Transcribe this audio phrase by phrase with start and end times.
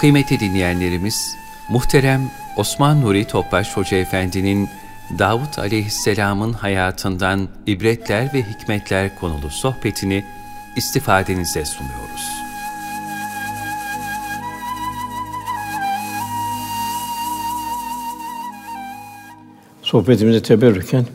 [0.00, 1.36] Kıymetli dinleyenlerimiz,
[1.68, 4.68] muhterem Osman Nuri Topbaş Hoca Efendi'nin
[5.18, 10.24] Davut Aleyhisselam'ın hayatından ibretler ve hikmetler konulu sohbetini
[10.76, 12.30] istifadenize sunuyoruz.
[19.82, 21.06] Sohbetimizi teberrüken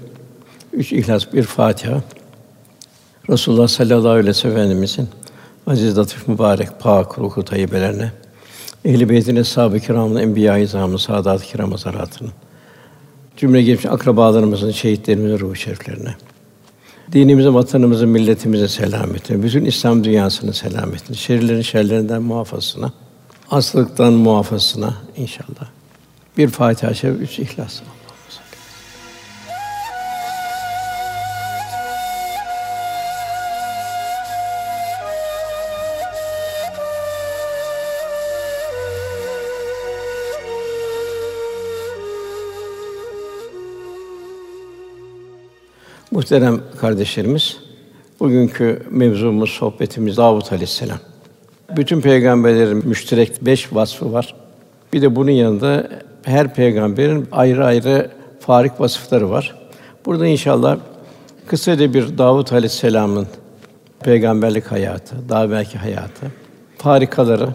[0.75, 2.01] üç ihlas bir Fatiha
[3.29, 5.07] Resulullah sallallahu aleyhi ve sellem Efendimizin
[5.67, 8.11] aziz latif mübarek pak ruhu tayyibelerine
[8.85, 12.31] Ehl-i Beyt'in eshab-ı kiramın, enbiya-i izamın, saadat-ı kiram hazaratının,
[13.37, 16.15] cümle geçmiş akrabalarımızın, şehitlerimizin ruhu şeriflerine,
[17.11, 22.91] dinimizin, vatanımızın, milletimizin selametine, bütün İslam dünyasının selametine, şerlerin şerlerinden muhafazasına,
[23.47, 25.69] hastalıktan muhafazasına inşallah.
[26.37, 27.81] Bir Fatiha-i Şerif, üç İhlas.
[46.15, 47.57] Muhterem kardeşlerimiz,
[48.19, 50.97] bugünkü mevzumuz, sohbetimiz Davut Aleyhisselam.
[51.77, 54.35] Bütün peygamberlerin müşterek beş vasfı var.
[54.93, 55.89] Bir de bunun yanında
[56.23, 59.55] her peygamberin ayrı ayrı farik vasıfları var.
[60.05, 60.77] Burada inşallah
[61.47, 63.27] kısaca bir Davut Aleyhisselam'ın
[63.99, 66.25] peygamberlik hayatı, daha belki hayatı,
[66.77, 67.49] farikaları.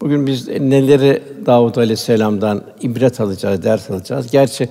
[0.00, 4.30] Bugün biz neleri Davut Aleyhisselam'dan ibret alacağız, ders alacağız.
[4.30, 4.68] Gerçi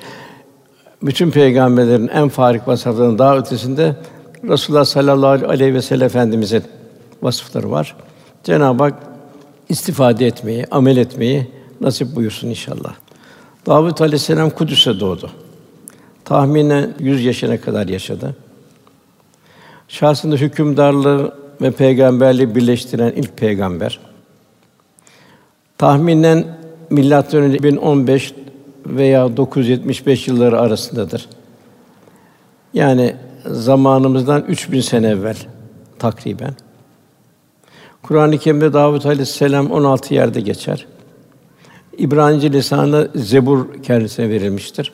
[1.01, 3.95] bütün peygamberlerin en farik vasıflarının daha ötesinde
[4.43, 6.63] Resulullah sallallahu aleyhi ve sellem efendimizin
[7.21, 7.95] vasıfları var.
[8.43, 8.93] Cenab-ı Hak
[9.69, 11.47] istifade etmeyi, amel etmeyi
[11.81, 12.93] nasip buyursun inşallah.
[13.65, 15.31] Davud aleyhisselam Kudüs'e doğdu.
[16.25, 18.35] Tahminen 100 yaşına kadar yaşadı.
[19.87, 23.99] Şahsında hükümdarlığı ve peygamberliği birleştiren ilk peygamber.
[25.77, 26.45] Tahminen
[26.89, 28.33] milattan önce 1015
[28.85, 31.29] veya 975 yılları arasındadır.
[32.73, 33.15] Yani
[33.45, 35.37] zamanımızdan 3000 sene evvel
[35.99, 36.53] takriben.
[38.03, 40.87] Kur'an-ı Kerim'de Davud Aleyhisselam 16 yerde geçer.
[41.97, 44.93] İbranice lisanı Zebur kendisine verilmiştir.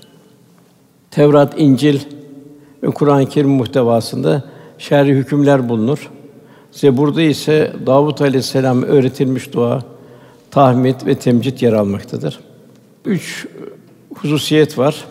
[1.12, 2.00] Tevrat, İncil
[2.84, 4.44] ve Kur'an-ı Kerim muhtevasında
[4.78, 6.12] şer'i hükümler bulunur.
[6.72, 9.82] Zebur'da ise Davud Aleyhisselam öğretilmiş dua,
[10.52, 12.40] tahmid ve temcid yer almaktadır.
[13.06, 13.48] Üç
[14.22, 15.06] hususiyet var.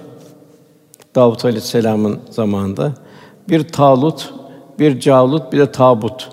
[1.15, 2.93] Davut Aleyhisselam'ın zamanında
[3.49, 4.35] bir Talut,
[4.79, 6.29] bir Calut, bir de Tabut.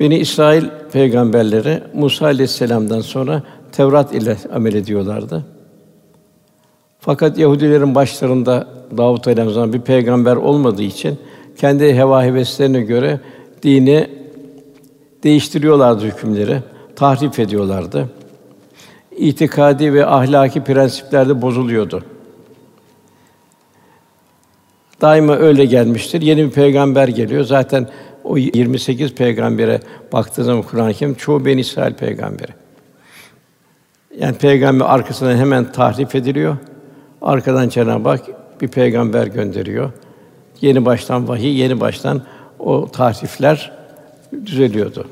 [0.00, 5.44] Beni İsrail peygamberleri Musa Aleyhisselam'dan sonra Tevrat ile amel ediyorlardı.
[7.00, 11.18] Fakat Yahudilerin başlarında Davut Aleyhisselam bir peygamber olmadığı için
[11.56, 13.20] kendi heva heveslerine göre
[13.62, 14.10] dini
[15.22, 16.58] değiştiriyorlardı hükümleri,
[16.96, 18.08] tahrif ediyorlardı
[19.16, 22.04] itikadi ve ahlaki prensipler de bozuluyordu.
[25.00, 26.22] Daima öyle gelmiştir.
[26.22, 27.44] Yeni bir peygamber geliyor.
[27.44, 27.88] Zaten
[28.24, 29.80] o 28 peygambere
[30.12, 32.52] baktığınız zaman Kur'an-ı Kerim çoğu Ben İsrail peygamberi.
[34.18, 36.56] Yani peygamber arkasından hemen tahrif ediliyor.
[37.22, 38.22] Arkadan Cenab-ı Hak
[38.60, 39.90] bir peygamber gönderiyor.
[40.60, 42.22] Yeni baştan vahiy, yeni baştan
[42.58, 43.72] o tahrifler
[44.46, 45.08] düzeliyordu.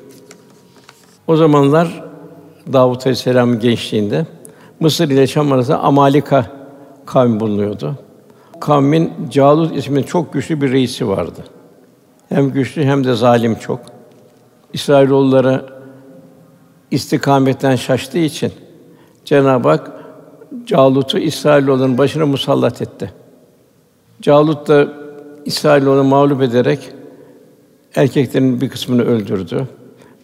[1.26, 2.07] O zamanlar
[2.72, 4.26] Davut Aleyhisselam'ın gençliğinde
[4.80, 6.46] Mısır ile Şam arasında Amalika
[7.06, 7.94] kavmi bulunuyordu.
[8.60, 11.44] Kavmin Calut isminde çok güçlü bir reisi vardı.
[12.28, 13.80] Hem güçlü hem de zalim çok.
[14.72, 15.64] İsrailoğulları
[16.90, 18.52] istikametten şaştığı için
[19.24, 19.92] Cenab-ı Hak
[20.66, 23.12] Calut'u İsrailoğulların başına musallat etti.
[24.22, 24.88] Calut da
[25.44, 26.92] İsrailoğulunu mağlup ederek
[27.96, 29.68] erkeklerin bir kısmını öldürdü.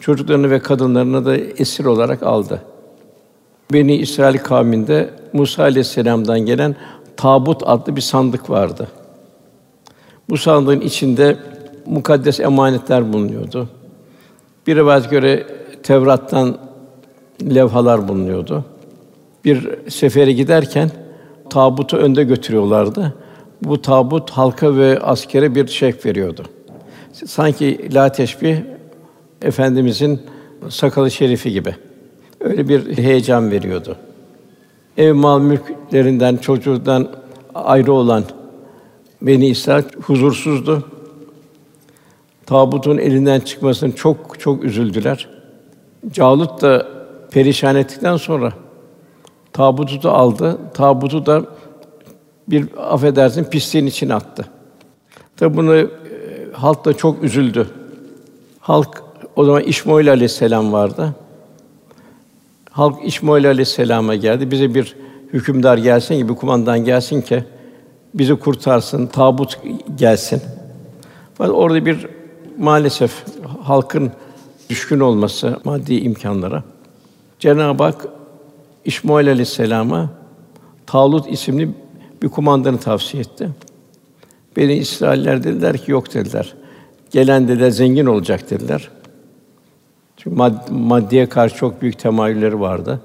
[0.04, 2.62] Çocuklarını ve kadınlarını da esir olarak aldı.
[3.72, 6.76] Beni İsrail kavminde Musa aleyhisselam'dan gelen
[7.16, 8.88] tabut adlı bir sandık vardı.
[10.30, 11.36] Bu sandığın içinde
[11.86, 13.68] mukaddes emanetler bulunuyordu.
[14.66, 15.46] Bir rivayet göre
[15.82, 16.58] Tevrat'tan
[17.42, 18.64] levhalar bulunuyordu.
[19.44, 20.90] Bir sefere giderken
[21.50, 23.14] tabutu önde götürüyorlardı.
[23.62, 26.42] Bu tabut halka ve askere bir şek veriyordu.
[27.12, 28.73] Sanki la teşbih
[29.42, 30.20] efendimizin
[30.68, 31.76] sakalı şerifi gibi.
[32.40, 33.96] Öyle bir heyecan veriyordu.
[34.96, 37.08] Ev mal mülklerinden, çocuğundan
[37.54, 38.24] ayrı olan
[39.22, 40.84] Beni İsrail huzursuzdu.
[42.46, 45.28] Tabutun elinden çıkmasını çok çok üzüldüler.
[46.12, 46.86] Calut da
[47.30, 48.52] perişan ettikten sonra
[49.52, 50.58] tabutu da aldı.
[50.74, 51.44] Tabutu da
[52.48, 54.44] bir affedersin pisliğin içine attı.
[55.36, 55.88] Tabi bunu e,
[56.52, 57.66] halk da çok üzüldü.
[58.60, 59.03] Halk
[59.36, 61.14] o zaman İsmail Aleyhisselam vardı.
[62.70, 64.50] Halk İsmail Aleyhisselam'a geldi.
[64.50, 64.96] Bize bir
[65.32, 67.44] hükümdar gelsin gibi kumandan gelsin ki
[68.14, 69.58] bizi kurtarsın, tabut
[69.96, 70.42] gelsin.
[71.34, 72.06] Fakat orada bir
[72.58, 73.24] maalesef
[73.62, 74.12] halkın
[74.70, 76.62] düşkün olması maddi imkanlara.
[77.38, 78.06] Cenab-ı Hak
[78.84, 80.10] İsmail Aleyhisselam'a
[80.86, 81.70] Talut isimli
[82.22, 83.48] bir kumandanı tavsiye etti.
[84.56, 86.54] Beni İsrailler dediler ki yok dediler.
[87.10, 88.90] Gelen dediler zengin olacak dediler.
[90.24, 93.00] Çünkü mad- maddeye karşı çok büyük temayülleri vardı.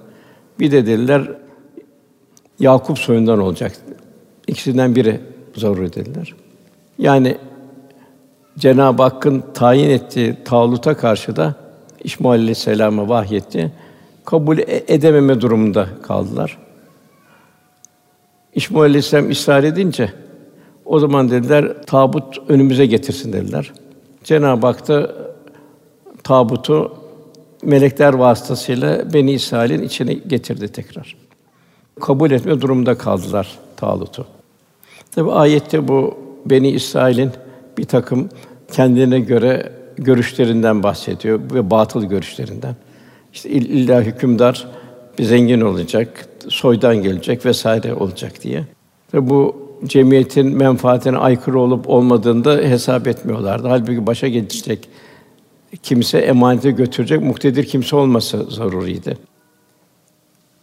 [0.59, 1.31] Bir de dediler
[2.59, 3.71] Yakup soyundan olacak.
[4.47, 5.19] İkisinden biri
[5.55, 6.35] zaruri dediler.
[6.97, 7.37] Yani
[8.57, 11.55] Cenab-ı Hakk'ın tayin ettiği Talut'a karşı da
[12.03, 13.71] İsmail Aleyhisselam'a vahyetti.
[14.25, 16.57] Kabul e- edememe durumunda kaldılar.
[18.55, 20.13] İsmail Aleyhisselam ısrar edince
[20.85, 23.73] o zaman dediler tabut önümüze getirsin dediler.
[24.23, 25.15] Cenab-ı Hak da
[26.23, 26.98] tabutu
[27.63, 31.15] melekler vasıtasıyla Beni İsrail'in içine getirdi tekrar.
[31.99, 34.25] Kabul etme durumunda kaldılar Talut'u.
[35.11, 37.31] Tabi ayette bu Beni İsrail'in
[37.77, 38.29] bir takım
[38.71, 42.75] kendine göre görüşlerinden bahsediyor ve batıl görüşlerinden.
[43.33, 44.67] İşte illa hükümdar
[45.19, 48.63] bir zengin olacak, soydan gelecek vesaire olacak diye.
[49.13, 53.67] Ve bu cemiyetin menfaatine aykırı olup olmadığını da hesap etmiyorlardı.
[53.67, 54.89] Halbuki başa geçecek
[55.83, 59.17] kimse emanete götürecek muktedir kimse olması zaruriydi.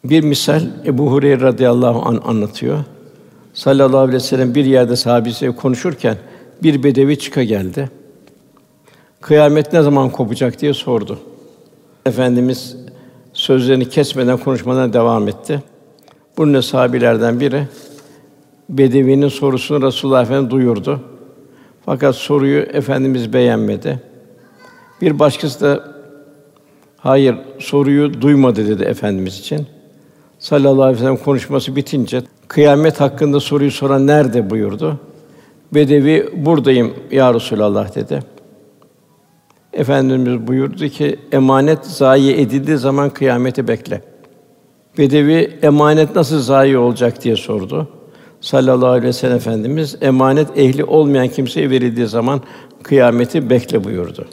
[0.05, 2.79] Bir misal Ebu Hureyre radıyallahu an anlatıyor.
[3.55, 6.17] Sallallahu aleyhi ve sellem bir yerde sahabesiyle konuşurken
[6.63, 7.91] bir bedevi çıka geldi.
[9.21, 11.19] Kıyamet ne zaman kopacak diye sordu.
[12.07, 12.77] Efendimiz
[13.33, 15.63] sözlerini kesmeden konuşmadan devam etti.
[16.39, 17.67] Bunun sahabilerden biri
[18.69, 21.01] Bedevinin sorusunu Resulullah Efendimiz duyurdu.
[21.85, 24.01] Fakat soruyu efendimiz beğenmedi.
[25.01, 25.85] Bir başkası da
[26.97, 29.67] hayır soruyu duymadı dedi efendimiz için.
[30.39, 35.01] Sallallahu aleyhi ve sellem konuşması bitince kıyamet hakkında soruyu soran nerede buyurdu.
[35.75, 38.23] Bedevi buradayım ya Resulallah dedi.
[39.73, 44.03] Efendimiz buyurdu ki emanet zayi edildiği zaman kıyameti bekle.
[44.99, 47.89] Bedevi emanet nasıl zayi olacak diye sordu.
[48.41, 52.41] Sallallahu aleyhi ve sellem Efendimiz emanet ehli olmayan kimseye verildiği zaman
[52.83, 54.27] kıyameti bekle buyurdu.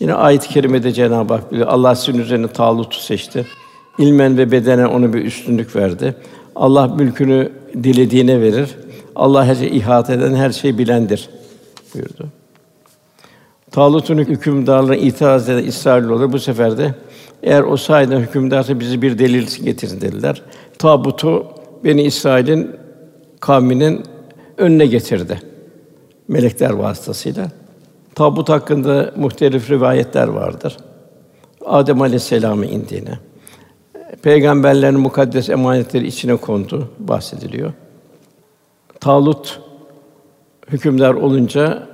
[0.00, 3.46] Yine ayet-i kerimede Cenab-ı Hak biliyor, Allah sizin üzerine Talut'u seçti.
[3.98, 6.14] İlmen ve bedenen ona bir üstünlük verdi.
[6.56, 7.52] Allah mülkünü
[7.82, 8.76] dilediğine verir.
[9.16, 11.30] Allah her şeyi ihate eden, her şeyi bilendir
[11.94, 12.26] buyurdu.
[13.70, 16.94] Talut'un hükümdarlığına itiraz eden İsrailoğulları bu sefer de
[17.42, 20.42] eğer o sahiden hükümdarsa bizi bir delil getirin dediler.
[20.78, 21.46] Tabutu
[21.84, 22.70] Beni İsrail'in
[23.40, 24.02] kavminin
[24.58, 25.40] önüne getirdi
[26.28, 27.48] melekler vasıtasıyla.
[28.16, 30.76] Tabut hakkında muhtelif rivayetler vardır.
[31.64, 33.18] Adem Aleyhisselam'ın indiğine,
[34.22, 37.72] peygamberlerin mukaddes emanetleri içine kondu bahsediliyor.
[39.00, 39.60] Talut
[40.68, 41.88] hükümdar olunca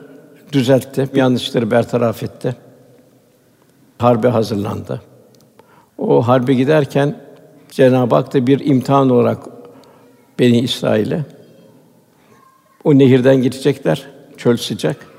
[0.52, 2.56] düzeltti, yanlışları bertaraf etti.
[3.98, 5.02] Harbe hazırlandı.
[5.98, 7.20] O harbe giderken
[7.70, 9.38] Cenab-ı Hak da bir imtihan olarak
[10.38, 11.24] Beni İsrail'e
[12.84, 14.06] o nehirden geçecekler.
[14.36, 15.11] Çöl sıcak.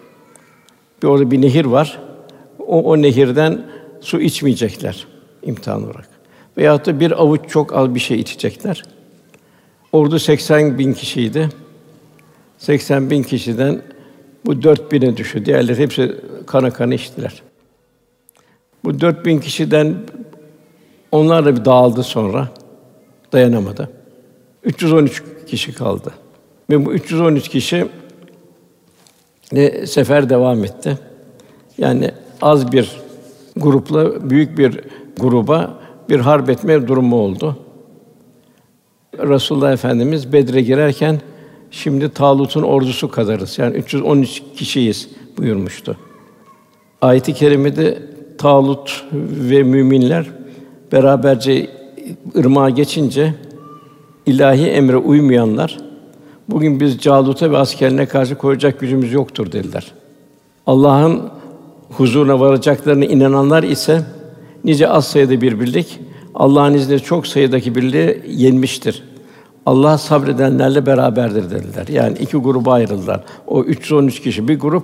[1.03, 2.00] Bir orada bir nehir var.
[2.60, 3.65] O, o nehirden
[4.01, 5.07] su içmeyecekler
[5.43, 6.10] imtihan olarak.
[6.57, 8.83] Veyahut da bir avuç çok az bir şey içecekler.
[9.91, 11.50] Ordu 80 bin kişiydi.
[12.57, 13.81] 80 bin kişiden
[14.45, 15.45] bu dört bine düştü.
[15.45, 16.15] Diğerleri hepsi
[16.48, 17.41] kana kana içtiler.
[18.83, 19.95] Bu dört bin kişiden
[21.12, 22.50] onlar da bir dağıldı sonra.
[23.31, 23.89] Dayanamadı.
[24.63, 26.12] 313 kişi kaldı.
[26.69, 27.88] Ve bu 313 kişi
[29.51, 30.97] ne sefer devam etti.
[31.77, 32.91] Yani az bir
[33.55, 34.79] grupla büyük bir
[35.19, 37.57] gruba bir harp etme durumu oldu.
[39.17, 41.21] Resulullah Efendimiz Bedre girerken
[41.71, 43.59] şimdi Talut'un ordusu kadarız.
[43.59, 45.97] Yani 313 kişiyiz buyurmuştu.
[47.01, 47.97] Ayet-i kerimede
[48.38, 49.05] Talut
[49.50, 50.25] ve müminler
[50.91, 51.67] beraberce
[52.38, 53.33] ırmağa geçince
[54.25, 55.77] ilahi emre uymayanlar
[56.50, 59.91] bugün biz Calut'a ve askerine karşı koyacak gücümüz yoktur dediler.
[60.67, 61.21] Allah'ın
[61.89, 64.05] huzuruna varacaklarına inananlar ise
[64.63, 66.00] nice az sayıda bir birlik
[66.35, 69.03] Allah'ın izniyle çok sayıdaki birliği yenmiştir.
[69.65, 71.88] Allah sabredenlerle beraberdir dediler.
[71.88, 73.23] Yani iki gruba ayrıldılar.
[73.47, 74.83] O 313 kişi bir grup,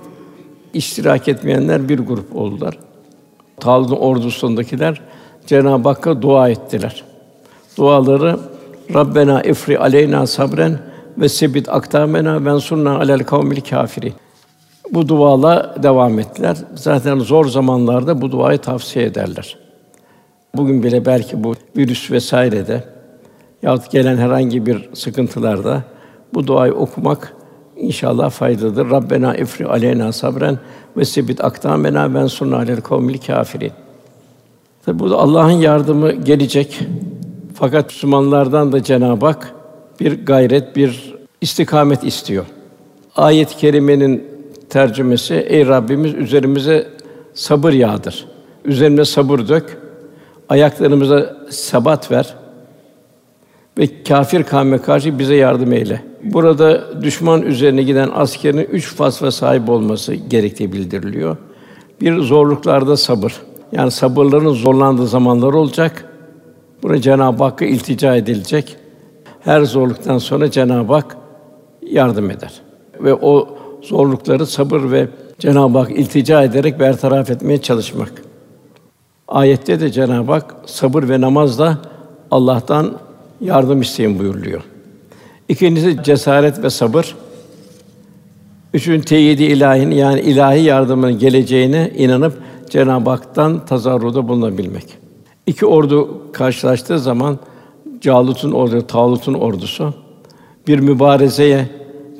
[0.74, 2.78] iştirak etmeyenler bir grup oldular.
[3.60, 5.00] Talut'un ordusundakiler
[5.46, 7.04] Cenab-ı Hakk'a dua ettiler.
[7.76, 8.36] Duaları
[8.94, 10.78] Rabbena ifri aleyna sabren
[11.20, 14.12] ve sebit aktamena ben sunna alel kavmil kafirin.
[14.92, 16.56] Bu duala devam ettiler.
[16.74, 19.58] Zaten zor zamanlarda bu duayı tavsiye ederler.
[20.56, 22.84] Bugün bile belki bu virüs vesairede
[23.62, 25.82] yahut gelen herhangi bir sıkıntılarda
[26.34, 27.36] bu duayı okumak
[27.76, 28.90] inşallah faydalıdır.
[28.90, 30.58] Rabbena ifri aleyna sabren
[30.96, 33.72] ve sebit aktamena ben sunna alel kavmil kafirin.
[34.86, 36.80] Tabi burada Allah'ın yardımı gelecek.
[37.54, 39.59] Fakat Müslümanlardan da Cenab-ı Hak
[40.00, 42.44] bir gayret, bir istikamet istiyor.
[43.16, 44.24] Ayet-i kerimenin
[44.70, 46.88] tercümesi ey Rabbimiz üzerimize
[47.34, 48.26] sabır yağdır.
[48.64, 49.78] Üzerimize sabır dök.
[50.48, 52.34] Ayaklarımıza sebat ver
[53.78, 56.02] ve kafir kavme karşı bize yardım eyle.
[56.24, 61.36] Burada düşman üzerine giden askerin üç vasfa sahip olması gerektiği bildiriliyor.
[62.00, 63.32] Bir zorluklarda sabır.
[63.72, 66.04] Yani sabırların zorlandığı zamanlar olacak.
[66.82, 68.76] Buna Cenab-ı Hakk'a iltica edilecek.
[69.40, 71.16] Her zorluktan sonra Cenab-ı Hak
[71.82, 72.52] yardım eder.
[73.00, 73.48] Ve o
[73.82, 78.12] zorlukları sabır ve Cenab-ı Hak iltica ederek bertaraf etmeye çalışmak.
[79.28, 81.78] Ayette de Cenab-ı Hak sabır ve namazla
[82.30, 82.98] Allah'tan
[83.40, 84.62] yardım isteyin buyuruluyor.
[85.48, 87.16] İkincisi cesaret ve sabır.
[88.74, 92.38] Üçün teyidi ilahin yani ilahi yardımın geleceğine inanıp
[92.70, 94.84] Cenab-ı Hak'tan tazarruda bulunabilmek.
[95.46, 97.38] İki ordu karşılaştığı zaman
[98.00, 99.94] Calut'un ordusu, Talut'un ordusu
[100.66, 101.68] bir mübarezeye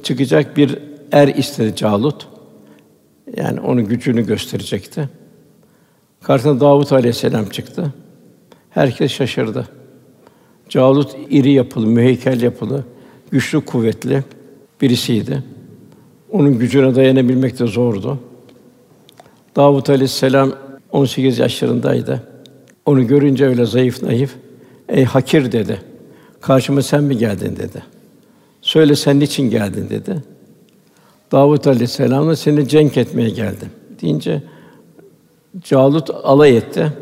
[0.02, 0.78] çıkacak bir
[1.12, 2.28] er istedi Calut.
[3.37, 5.08] Yani onun gücünü gösterecekti.
[6.22, 7.92] Karşısına Davut Aleyhisselam çıktı.
[8.70, 9.68] Herkes şaşırdı.
[10.68, 12.84] Calut iri yapılı, müheykel yapılı,
[13.30, 14.25] güçlü, kuvvetli
[14.80, 15.42] birisiydi.
[16.32, 18.18] Onun gücüne dayanabilmek de zordu.
[19.56, 20.52] Davut Aleyhisselam
[20.92, 22.22] 18 yaşlarındaydı.
[22.87, 24.37] Onu görünce öyle zayıf, naif,
[24.90, 25.82] "Ey hakir" dedi.
[26.40, 27.82] "Karşıma sen mi geldin?" dedi.
[28.62, 30.23] "Söyle sen niçin geldin?" dedi.
[31.32, 33.68] Davut Aleyhisselam'la seni cenk etmeye geldim
[34.02, 34.42] deyince
[35.64, 36.92] Calut alay etti.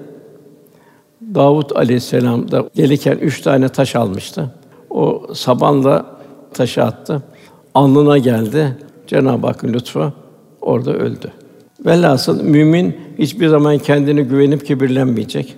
[1.35, 4.55] Davut Aleyhisselam da gelirken üç tane taş almıştı.
[4.91, 6.07] O sabanla
[6.55, 7.23] taşı attı.
[7.75, 8.77] Alnına geldi.
[9.07, 10.13] Cenab-ı Hakk'ın lütfu
[10.61, 11.33] orada öldü.
[11.87, 15.57] Velhasıl mümin hiçbir zaman kendini güvenip kibirlenmeyecek.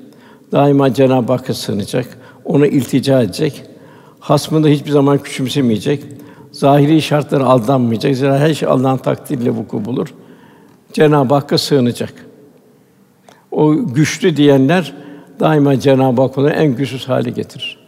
[0.53, 2.19] Daima Cenab-ı Hakk'a sığınacak.
[2.45, 3.63] Ona iltica edecek.
[4.21, 6.05] Hasmını hiçbir zaman küçümsemeyecek.
[6.53, 8.17] Zahiri şartlara aldanmayacak.
[8.17, 10.15] Zira her şey Allah'ın takdiriyle vuku bulur.
[10.93, 12.15] Cenab-ı Hakk'a sığınacak.
[13.51, 14.95] O güçlü diyenler
[15.41, 17.79] daima Cenab-ı Hak onu en güçsüz hale getirir.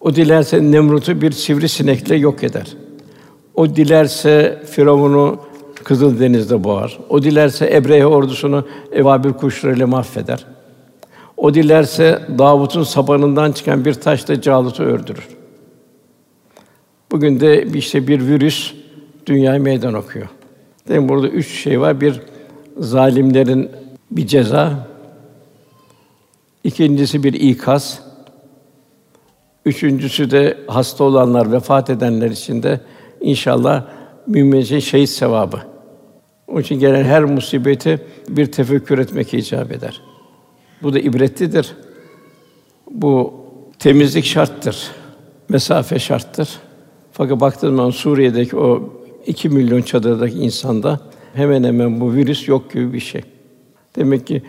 [0.00, 2.66] O dilerse Nemrut'u bir sivrisinekle yok eder.
[3.54, 5.38] O dilerse Firavun'u
[5.84, 6.98] Kızıl Deniz'de boğar.
[7.08, 10.46] O dilerse Ebrehe ordusunu evabil kuşlarıyla mahveder.
[11.44, 15.28] O dilerse Davut'un sabanından çıkan bir taşla Calut'u öldürür.
[17.12, 18.74] Bugün de işte bir virüs
[19.26, 20.28] dünyaya meydan okuyor.
[20.88, 22.00] Demek burada üç şey var.
[22.00, 22.20] Bir
[22.78, 23.70] zalimlerin
[24.10, 24.88] bir ceza,
[26.64, 28.02] ikincisi bir ikaz,
[29.64, 32.80] üçüncüsü de hasta olanlar, vefat edenler için de
[33.20, 33.84] inşallah
[34.26, 35.60] mümince şehit sevabı.
[36.48, 40.13] Onun için gelen her musibeti bir tefekkür etmek icap eder.
[40.84, 41.72] Bu da ibretlidir.
[42.90, 43.34] Bu
[43.78, 44.90] temizlik şarttır.
[45.48, 46.48] Mesafe şarttır.
[47.12, 48.92] Fakat baktığım zaman Suriye'deki o
[49.26, 51.00] iki milyon çadırdaki insanda
[51.34, 53.20] hemen hemen bu virüs yok gibi bir şey.
[53.96, 54.42] Demek ki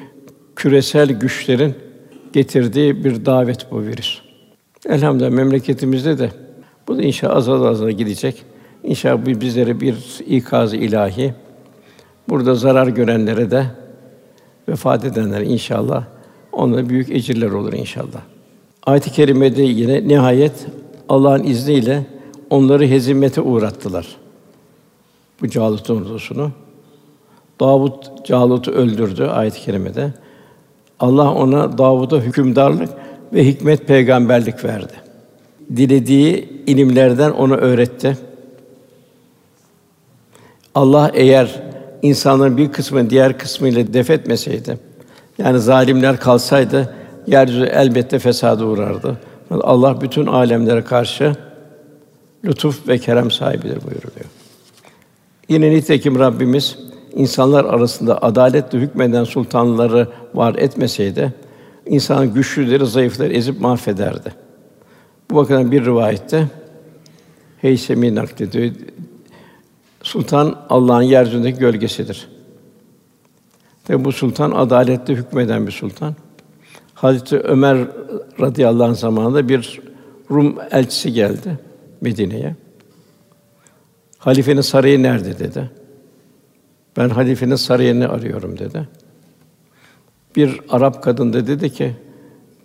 [0.55, 1.75] küresel güçlerin
[2.33, 4.21] getirdiği bir davet bu virüs.
[4.89, 6.31] Elhamdülillah memleketimizde de
[6.87, 8.43] bu da inşallah azal azal gidecek.
[8.83, 9.95] İnşallah bu bizlere bir
[10.27, 11.33] ikaz ilahi.
[12.29, 13.65] Burada zarar görenlere de
[14.69, 16.14] vefat edenlere inşallah
[16.55, 18.21] onlara büyük ecirler olur inşallah.
[18.85, 20.65] Ayet-i kerimede yine nihayet
[21.09, 22.05] Allah'ın izniyle
[22.49, 24.07] onları hezimete uğrattılar.
[25.41, 26.51] Bu Calut ordusunu.
[27.59, 30.13] Davud Calut'u öldürdü ayet-i kerimede.
[30.99, 32.89] Allah ona Davud'a hükümdarlık
[33.33, 34.93] ve hikmet peygamberlik verdi.
[35.75, 38.17] Dilediği ilimlerden ona öğretti.
[40.75, 41.63] Allah eğer
[42.01, 44.77] insanların bir kısmını diğer kısmıyla def etmeseydi,
[45.37, 46.95] yani zalimler kalsaydı
[47.27, 49.17] yeryüzü elbette fesada uğrardı.
[49.51, 51.35] Allah bütün alemlere karşı
[52.45, 54.25] lütuf ve kerem sahibidir buyuruluyor.
[55.49, 56.79] Yine nitekim Rabbimiz
[57.13, 61.33] insanlar arasında adaletle hükmeden sultanları var etmeseydi
[61.85, 64.33] insan güçlüleri, zayıfları ezip mahvederdi.
[65.31, 66.47] Bu bakımdan bir rivayette
[67.61, 68.71] Heysemi naklediyor.
[70.03, 72.27] Sultan Allah'ın yeryüzündeki gölgesidir.
[73.89, 76.15] Ve bu sultan adaletle hükmeden bir sultan.
[76.93, 77.77] Hazreti Ömer
[78.39, 79.81] radıyallahu anh zamanında bir
[80.31, 81.59] Rum elçisi geldi
[82.01, 82.55] Medine'ye.
[84.17, 85.69] Halifenin sarayı nerede dedi.
[86.97, 88.87] Ben halifenin sarayını arıyorum dedi.
[90.35, 91.93] Bir Arap kadın da dedi ki,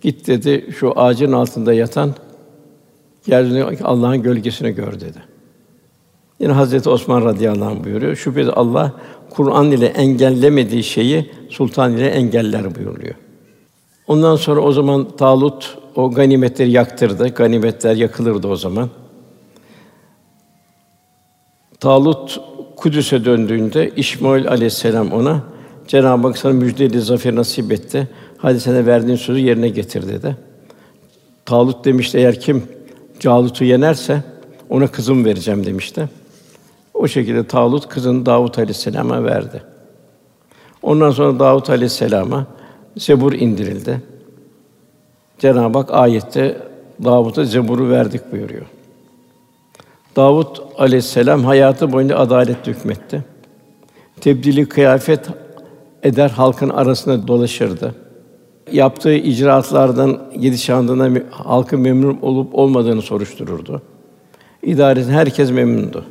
[0.01, 2.13] git dedi şu ağacın altında yatan
[3.27, 5.19] yeryüzünde Allah'ın gölgesini gör dedi.
[6.39, 8.15] Yine Hazreti Osman radıyallahu anh buyuruyor.
[8.15, 8.93] Şüphesiz Allah
[9.31, 13.15] Kur'an ile engellemediği şeyi sultan ile engeller buyuruyor.
[14.07, 17.27] Ondan sonra o zaman Talut o ganimetleri yaktırdı.
[17.27, 18.89] Ganimetler yakılırdı o zaman.
[21.79, 22.41] Talut
[22.75, 25.43] Kudüs'e döndüğünde İsmail Aleyhisselam ona
[25.87, 28.07] Cenab-ı Hak sana müjdeli zafer nasip etti.
[28.37, 30.37] Hadi sana verdiğin sözü yerine getir dedi.
[31.45, 32.63] Talut demişti eğer kim
[33.19, 34.23] Calut'u yenerse
[34.69, 36.09] ona kızım vereceğim demişti.
[37.01, 39.63] O şekilde Talut kızını Davut Aleyhisselam'a verdi.
[40.81, 42.47] Ondan sonra Davut Aleyhisselam'a
[42.97, 44.01] Zebur indirildi.
[45.39, 46.57] Cenab-ı Hak ayette
[47.03, 48.65] Davut'a Zebur'u verdik buyuruyor.
[50.15, 53.23] Davut Aleyhisselam hayatı boyunca adalet hükmetti.
[54.21, 55.27] Tebdili kıyafet
[56.03, 57.95] eder halkın arasında dolaşırdı.
[58.71, 63.81] Yaptığı icraatlardan, gidişatından halkın memnun olup olmadığını soruştururdu.
[64.63, 66.05] İdaresi herkes memnundu.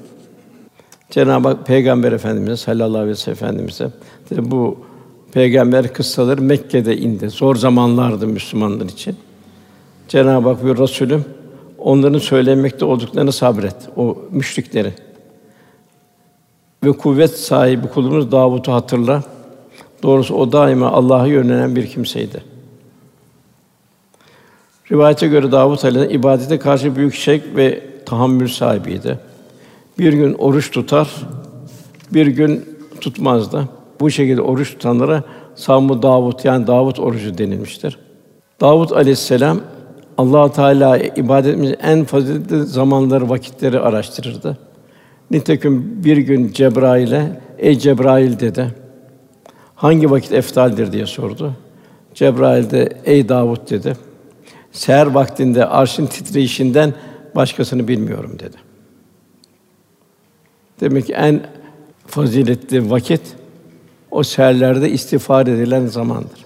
[1.10, 3.90] Cenab-ı Hak Peygamber Efendimize sallallahu aleyhi ve sellem Efendimize
[4.30, 4.78] bu
[5.32, 7.28] peygamber kıssaları Mekke'de indi.
[7.28, 9.16] Zor zamanlardı Müslümanlar için.
[10.08, 11.24] Cenab-ı Hak bir Resulüm
[11.78, 14.92] onların söylemekte olduklarını sabret o müşrikleri.
[16.84, 19.22] Ve kuvvet sahibi kulumuz Davut'u hatırla.
[20.02, 22.42] Doğrusu o daima Allah'a yönelen bir kimseydi.
[24.92, 29.29] Rivayete göre Davut Aleyhisselam ibadete karşı büyük şek ve tahammül sahibiydi.
[30.00, 31.14] Bir gün oruç tutar,
[32.14, 32.64] bir gün
[33.00, 33.68] tutmazdı.
[34.00, 37.98] Bu şekilde oruç tutanlara Savmu Davut yani Davut orucu denilmiştir.
[38.60, 39.60] Davut Aleyhisselam
[40.18, 44.58] Allah Teala ibadetimiz en faziletli zamanları, vakitleri araştırırdı.
[45.30, 48.74] Nitekim bir gün Cebrail'e "Ey Cebrail" dedi.
[49.74, 51.52] "Hangi vakit eftaldir?" diye sordu.
[52.14, 53.96] Cebrail de "Ey Davud" dedi.
[54.72, 56.94] "Seher vaktinde arşın titreyişinden
[57.34, 58.69] başkasını bilmiyorum." dedi.
[60.80, 61.40] Demek ki en
[62.06, 63.20] faziletli vakit
[64.10, 66.44] o seherlerde istiğfar edilen zamandır.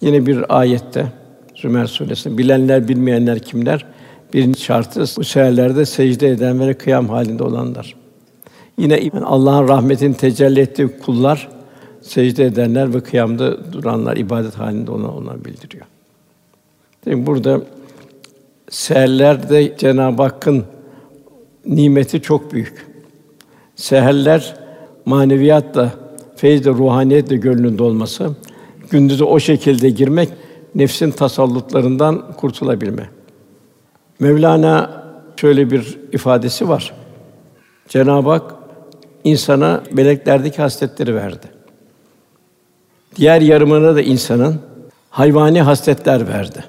[0.00, 1.12] Yine bir ayette
[1.54, 3.86] Zümer suresinde bilenler bilmeyenler kimler?
[4.32, 7.94] Birinci şartı bu seherlerde secde eden ve kıyam halinde olanlar.
[8.78, 11.48] Yine Allah'ın rahmetin tecelli ettiği kullar
[12.00, 15.86] secde edenler ve kıyamda duranlar, ibadet halinde olan onlar bildiriyor.
[17.04, 17.60] Demek burada
[18.70, 20.64] seherlerde Cenab-ı Hakk'ın
[21.66, 22.86] nimeti çok büyük.
[23.76, 24.56] Seherler
[25.04, 25.92] maneviyatla,
[26.36, 28.30] feyizle, ruhaniyetle gönlünde olması,
[28.90, 30.28] gündüzü o şekilde girmek
[30.74, 33.10] nefsin tasallutlarından kurtulabilme.
[34.20, 35.04] Mevlana
[35.36, 36.94] şöyle bir ifadesi var.
[37.88, 38.54] Cenab-ı Hak
[39.24, 41.46] insana meleklerdeki hasletleri verdi.
[43.16, 44.60] Diğer yarımına da insanın
[45.10, 46.64] hayvani hasletler verdi.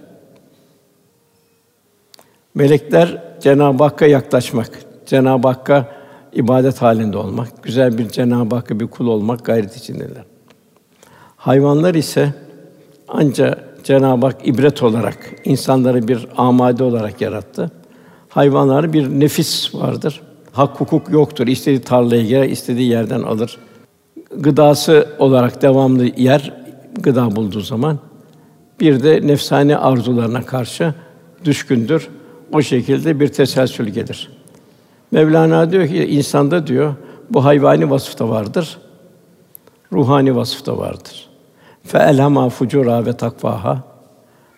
[2.55, 4.69] Melekler Cenab-ı Hakk'a yaklaşmak,
[5.05, 5.96] Cenab-ı Hakk'a
[6.33, 10.23] ibadet halinde olmak, güzel bir Cenab-ı Hakk'a bir kul olmak gayret içindeler.
[11.37, 12.33] Hayvanlar ise
[13.07, 17.71] ancak Cenab-ı Hak ibret olarak insanları bir amade olarak yarattı.
[18.29, 20.21] Hayvanlar bir nefis vardır.
[20.51, 21.47] Hak hukuk yoktur.
[21.47, 23.57] İstediği tarlaya girer, istediği yerden alır.
[24.35, 26.53] Gıdası olarak devamlı yer
[26.99, 27.99] gıda bulduğu zaman
[28.79, 30.93] bir de nefsani arzularına karşı
[31.45, 32.07] düşkündür.
[32.53, 34.36] O şekilde bir teselsül gelir.
[35.11, 36.93] Mevlana diyor ki insanda diyor
[37.29, 38.77] bu hayvani vasıfta vardır.
[39.93, 41.27] Ruhani vasıfta vardır.
[41.83, 43.83] Fe elhama fucura ve takvaha.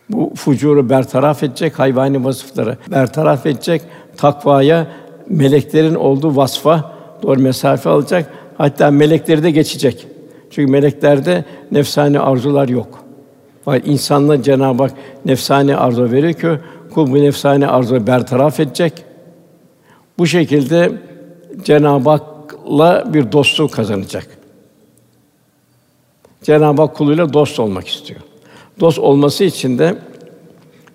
[0.10, 3.82] Bu fucuru bertaraf edecek, hayvani vasıfları bertaraf edecek,
[4.18, 4.88] takvaya
[5.30, 6.92] meleklerin olduğu vasfa
[7.24, 8.34] doğru mesafe alacak.
[8.58, 10.08] Hatta melekleri de geçecek.
[10.50, 13.00] Çünkü meleklerde nefsani arzular yok.
[13.66, 14.92] Fakat insanla Cenab-ı Hak
[15.26, 16.48] nefsani arzu veriyor ki
[16.94, 18.94] kul bu nefsani arzu bertaraf edecek.
[20.20, 20.92] Bu şekilde
[21.64, 24.28] Cenab-ı Hak'la bir dostluk kazanacak.
[26.44, 28.20] Cenab-ı Hak kuluyla dost olmak istiyor.
[28.80, 29.96] Dost olması için de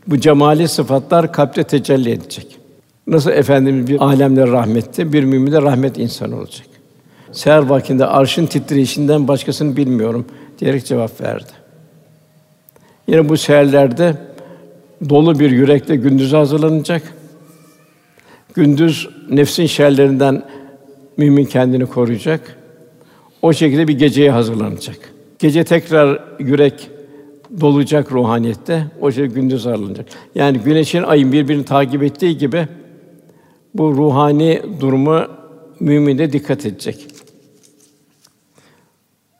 [0.06, 2.58] bu cemali sıfatlar kalpte tecelli edecek.
[3.06, 6.66] Nasıl efendimiz bir alemler rahmetti, bir mümin de rahmet insanı olacak.
[7.32, 10.26] Seher vaktinde arşın titreyişinden başkasını bilmiyorum
[10.60, 11.52] diyerek cevap verdi.
[13.08, 14.16] Yine bu seherlerde
[15.08, 17.02] dolu bir yürekle gündüze hazırlanacak.
[18.54, 20.42] Gündüz nefsin şerlerinden
[21.16, 22.56] mümin kendini koruyacak.
[23.42, 24.96] O şekilde bir geceye hazırlanacak.
[25.38, 26.90] Gece tekrar yürek
[27.60, 30.06] dolacak ruhaniyette, o şey gündüz arlanacak.
[30.34, 32.68] Yani güneşin ayın birbirini takip ettiği gibi
[33.74, 35.24] bu ruhani durumu
[35.80, 37.06] mümin de dikkat edecek.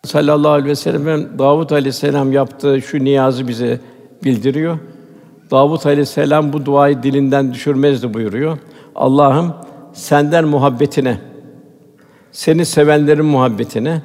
[0.05, 3.81] Sallallahu aleyhi ve sellem Davud aleyhisselam yaptığı şu niyazı bize
[4.25, 4.79] bildiriyor.
[5.51, 8.59] Davud aleyhisselam bu duayı dilinden düşürmezdi buyuruyor.
[8.95, 9.55] Allah'ım
[9.93, 11.21] senden muhabbetine,
[12.33, 14.03] seni sevenlerin muhabbetine,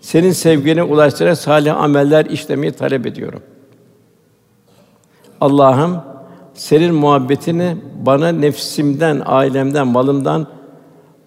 [0.00, 3.42] senin sevgine ulaştırarak salih ameller işlemeyi talep ediyorum.
[5.40, 6.02] Allah'ım
[6.54, 10.46] senin muhabbetini bana nefsimden, ailemden, malımdan,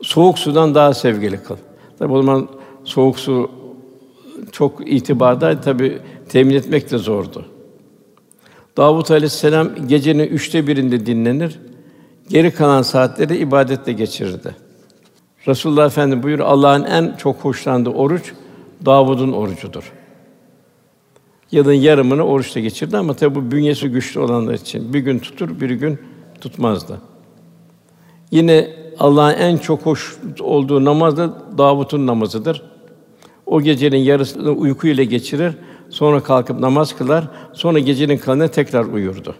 [0.02, 1.56] soğuk sudan daha sevgili kıl.
[2.00, 2.48] Tabi o zaman
[2.84, 3.52] soğuk su
[4.52, 7.46] çok itibarda tabi temin etmek de zordu.
[8.78, 11.60] Davut Aleyhisselam gecenin üçte birinde dinlenir,
[12.34, 14.56] geri kalan saatleri ibadetle geçirirdi.
[15.48, 18.34] Resulullah Efendimiz buyur Allah'ın en çok hoşlandığı oruç
[18.86, 19.94] Davud'un orucudur.
[21.52, 25.70] Yılın yarımını oruçla geçirdi ama tabi bu bünyesi güçlü olanlar için bir gün tutur, bir
[25.70, 26.00] gün
[26.42, 27.02] tutmazdı.
[28.32, 28.70] Yine
[29.00, 32.64] Allah'ın en çok hoş olduğu namaz da Davud'un namazıdır.
[33.46, 35.54] O gecenin yarısını uyku ile geçirir,
[35.90, 39.36] sonra kalkıp namaz kılar, sonra gecenin kalanını tekrar uyurdu.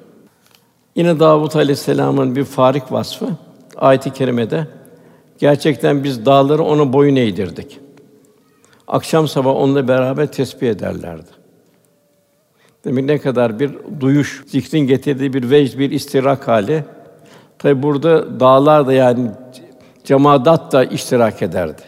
[0.96, 3.30] Yine Davud Aleyhisselam'ın bir farik vasfı
[3.78, 4.68] ayet-i kerimede
[5.40, 7.80] gerçekten biz dağları ona boyun eğdirdik.
[8.88, 11.30] Akşam sabah onunla beraber tesbih ederlerdi.
[12.86, 16.84] Demek ne kadar bir duyuş, zikrin getirdiği bir vecd, bir istirak hali.
[17.60, 19.32] Tabi burada dağlar da yani
[20.04, 21.82] cemaat da iştirak ederdi.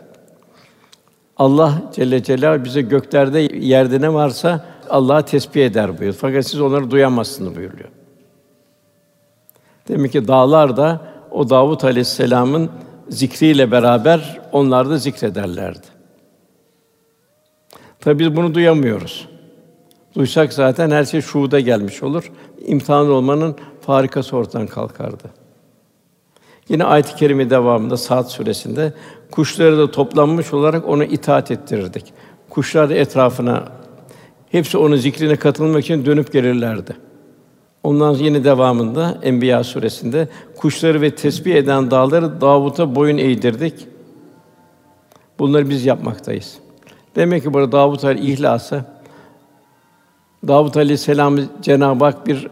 [1.38, 6.14] Allah Celle Celal bize göklerde yerde ne varsa Allah'a tesbih eder buyuruyor.
[6.14, 7.90] Fakat siz onları duyamazsınız buyuruyor.
[9.88, 12.70] Demek ki dağlar da o Davut Aleyhisselam'ın
[13.10, 15.88] zikriyle beraber onlar da zikrederlerdi.
[18.00, 19.28] Tabi biz bunu duyamıyoruz.
[20.16, 22.32] Duysak zaten her şey şuuda gelmiş olur.
[22.66, 25.24] İmtihan olmanın farikası ortadan kalkardı.
[26.70, 28.94] Yine ayet-i kerime devamında Saat suresinde
[29.32, 32.14] kuşları da toplanmış olarak ona itaat ettirirdik.
[32.50, 33.64] Kuşlar da etrafına
[34.52, 36.96] hepsi onun zikrine katılmak için dönüp gelirlerdi.
[37.86, 43.88] Ondan sonra yine devamında Enbiya suresinde kuşları ve tesbih eden dağları Davut'a boyun eğdirdik.
[45.40, 46.58] Bunları biz yapmaktayız.
[47.16, 48.86] Demek ki burada Davut Aleyh ihlası
[50.48, 52.48] Davut Aleyhisselam Cenab-ı Hak bir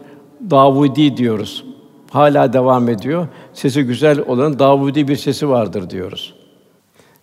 [0.50, 1.64] Davudi diyoruz.
[2.10, 3.28] Hala devam ediyor.
[3.54, 6.34] Sesi güzel olan Davudi bir sesi vardır diyoruz.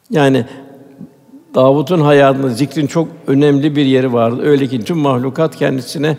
[0.10, 0.45] Yani
[1.56, 4.41] Davud'un hayatında zikrin çok önemli bir yeri vardı.
[4.43, 6.17] Öyle ki tüm mahlukat kendisine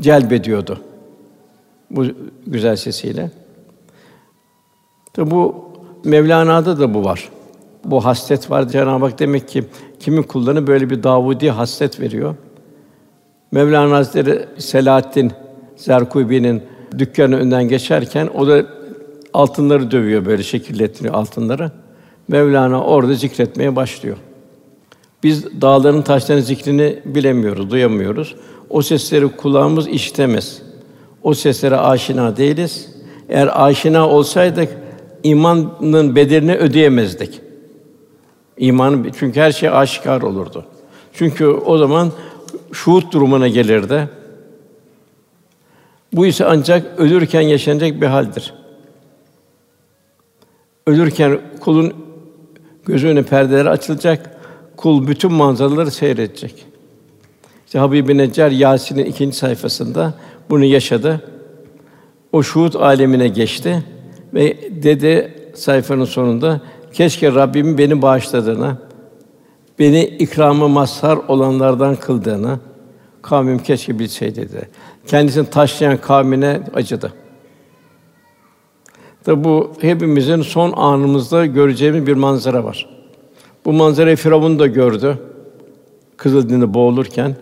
[0.00, 0.87] celbediyordu.
[1.90, 2.04] Bu
[2.46, 3.30] güzel sesiyle.
[5.12, 5.54] Tabi bu
[6.04, 7.28] Mevlana'da da bu var.
[7.84, 8.68] Bu haslet var.
[8.68, 9.64] Cenab-ı Hak demek ki
[10.00, 12.34] kimi kullarına böyle bir Davudi haslet veriyor.
[13.52, 15.32] Mevlana Hazretleri Selahaddin
[15.76, 16.62] Zerkubi'nin
[16.98, 18.66] dükkanı önden geçerken o da
[19.34, 21.72] altınları dövüyor böyle şekillettiriyor altınları.
[22.28, 24.16] Mevlana orada zikretmeye başlıyor.
[25.22, 28.34] Biz dağların taşların zikrini bilemiyoruz, duyamıyoruz.
[28.70, 30.62] O sesleri kulağımız işitemez.
[31.22, 32.88] O seslere aşina değiliz.
[33.28, 34.68] Eğer aşina olsaydık
[35.22, 37.40] imanın bedelini ödeyemezdik.
[38.56, 40.64] İmanın çünkü her şey aşikar olurdu.
[41.12, 42.12] Çünkü o zaman
[42.72, 44.08] şuhut durumuna gelirdi.
[46.12, 48.54] Bu ise ancak ölürken yaşanacak bir haldir.
[50.86, 51.92] Ölürken kulun
[52.86, 54.40] gözü önüne perdeler açılacak,
[54.76, 56.66] kul bütün manzaraları seyredecek.
[57.66, 60.14] İşte Habib-i Neccar Yasin'in ikinci sayfasında
[60.50, 61.22] bunu yaşadı.
[62.32, 63.84] O şuhut alemine geçti
[64.34, 66.60] ve dedi sayfanın sonunda
[66.92, 68.78] keşke Rabbimin beni bağışladığına,
[69.78, 72.58] beni ikramı mazhar olanlardan kıldığını
[73.22, 74.68] kavmim keşke bilseydi dedi.
[75.06, 77.12] Kendisini taşlayan kavmine acıdı.
[79.24, 82.88] Tabi bu hepimizin son anımızda göreceğimiz bir manzara var.
[83.64, 85.18] Bu manzarayı Firavun da gördü.
[86.16, 87.36] Kızıldeniz boğulurken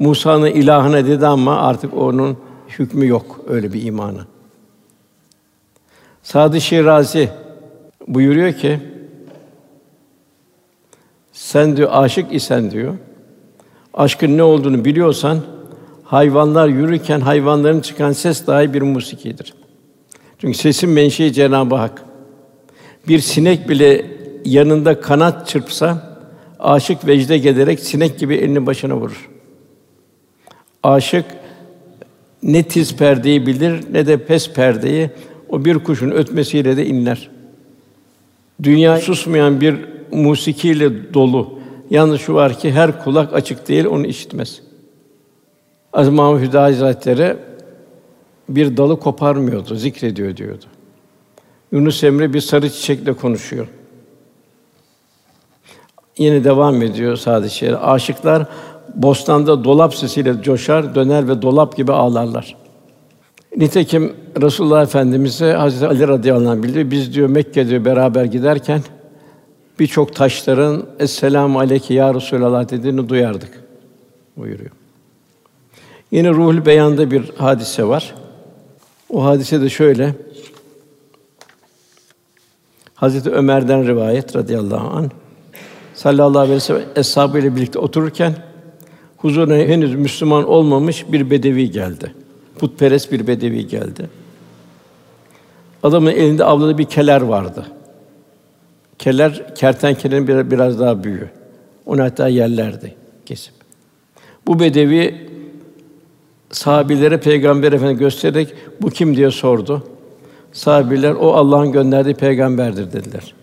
[0.00, 2.36] Musa'nın ilahına dedi ama artık onun
[2.78, 4.20] hükmü yok öyle bir imanı.
[6.22, 7.28] Sadı Şirazi
[8.08, 8.80] buyuruyor ki
[11.32, 12.94] sen diyor aşık isen diyor.
[13.94, 15.38] Aşkın ne olduğunu biliyorsan
[16.04, 19.54] hayvanlar yürürken hayvanların çıkan ses dahi bir musikidir.
[20.38, 22.02] Çünkü sesin menşei Cenab-ı Hak.
[23.08, 24.06] Bir sinek bile
[24.44, 26.18] yanında kanat çırpsa
[26.58, 29.30] aşık vecde gelerek sinek gibi elini başına vurur.
[30.82, 31.24] Aşık
[32.42, 35.10] ne tiz perdeyi bilir ne de pes perdeyi
[35.48, 37.30] o bir kuşun ötmesiyle de inler.
[38.62, 39.76] Dünya susmayan bir
[40.12, 41.58] musikiyle dolu.
[41.90, 44.62] Yalnız şu var ki her kulak açık değil, onu işitmez.
[45.92, 47.36] Aziz Mahmud Hüda Hazretleri
[48.48, 50.64] bir dalı koparmıyordu, zikrediyor diyordu.
[51.72, 53.66] Yunus Emre bir sarı çiçekle konuşuyor.
[56.18, 57.76] Yine devam ediyor sadece.
[57.76, 58.46] Aşıklar
[58.94, 62.56] bostanda dolap sesiyle coşar, döner ve dolap gibi ağlarlar.
[63.56, 66.90] Nitekim Resulullah Efendimiz'e Hazreti Ali radıyallahu anh bildi.
[66.90, 68.80] Biz diyor Mekke'de beraber giderken
[69.78, 73.64] birçok taşların "Esselamu aleyke ya Resulallah" dediğini duyardık
[74.36, 74.70] buyuruyor.
[76.10, 78.14] Yine Ruhul Beyan'da bir hadise var.
[79.10, 80.14] O hadise de şöyle.
[82.94, 85.10] Hazreti Ömer'den rivayet radıyallahu an.
[85.94, 86.56] Sallallahu aleyhi
[86.96, 88.34] ve sellem ile birlikte otururken
[89.20, 92.14] huzuruna henüz Müslüman olmamış bir bedevi geldi.
[92.58, 94.08] Putperest bir bedevi geldi.
[95.82, 97.66] Adamın elinde avladığı bir keler vardı.
[98.98, 101.30] Keler kertenkelenin biraz, biraz daha büyüğü.
[101.86, 102.94] Onu hatta yerlerdi
[103.26, 103.54] kesip.
[104.46, 105.28] Bu bedevi
[106.50, 109.86] sahabilere Peygamber Efendi göstererek bu kim diye sordu.
[110.52, 113.34] Sahabiler o Allah'ın gönderdiği peygamberdir dediler.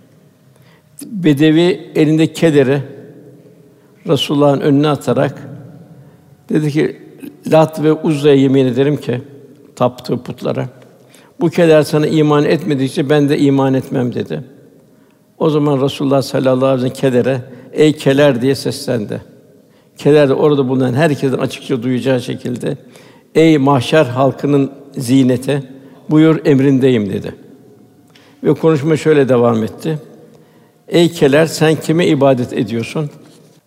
[1.06, 2.82] Bedevi elinde keleri
[4.08, 5.57] Resulullah'ın önüne atarak
[6.50, 7.02] dedi ki
[7.52, 9.22] Lat ve Uzza'ya yemin ederim ki
[9.76, 10.70] taptığı putlara
[11.40, 14.44] bu keder sana iman etmedikçe ben de iman etmem dedi.
[15.38, 17.42] O zaman Resulullah sallallahu aleyhi ve sellem kedere
[17.74, 19.22] ey keler diye seslendi.
[19.98, 22.78] Keler de orada bulunan herkesin açıkça duyacağı şekilde
[23.36, 25.64] ey mahşer halkının zinete
[26.10, 27.36] buyur emrindeyim dedi.
[28.44, 30.00] Ve konuşma şöyle devam etti.
[30.88, 33.10] Ey keler sen kime ibadet ediyorsun?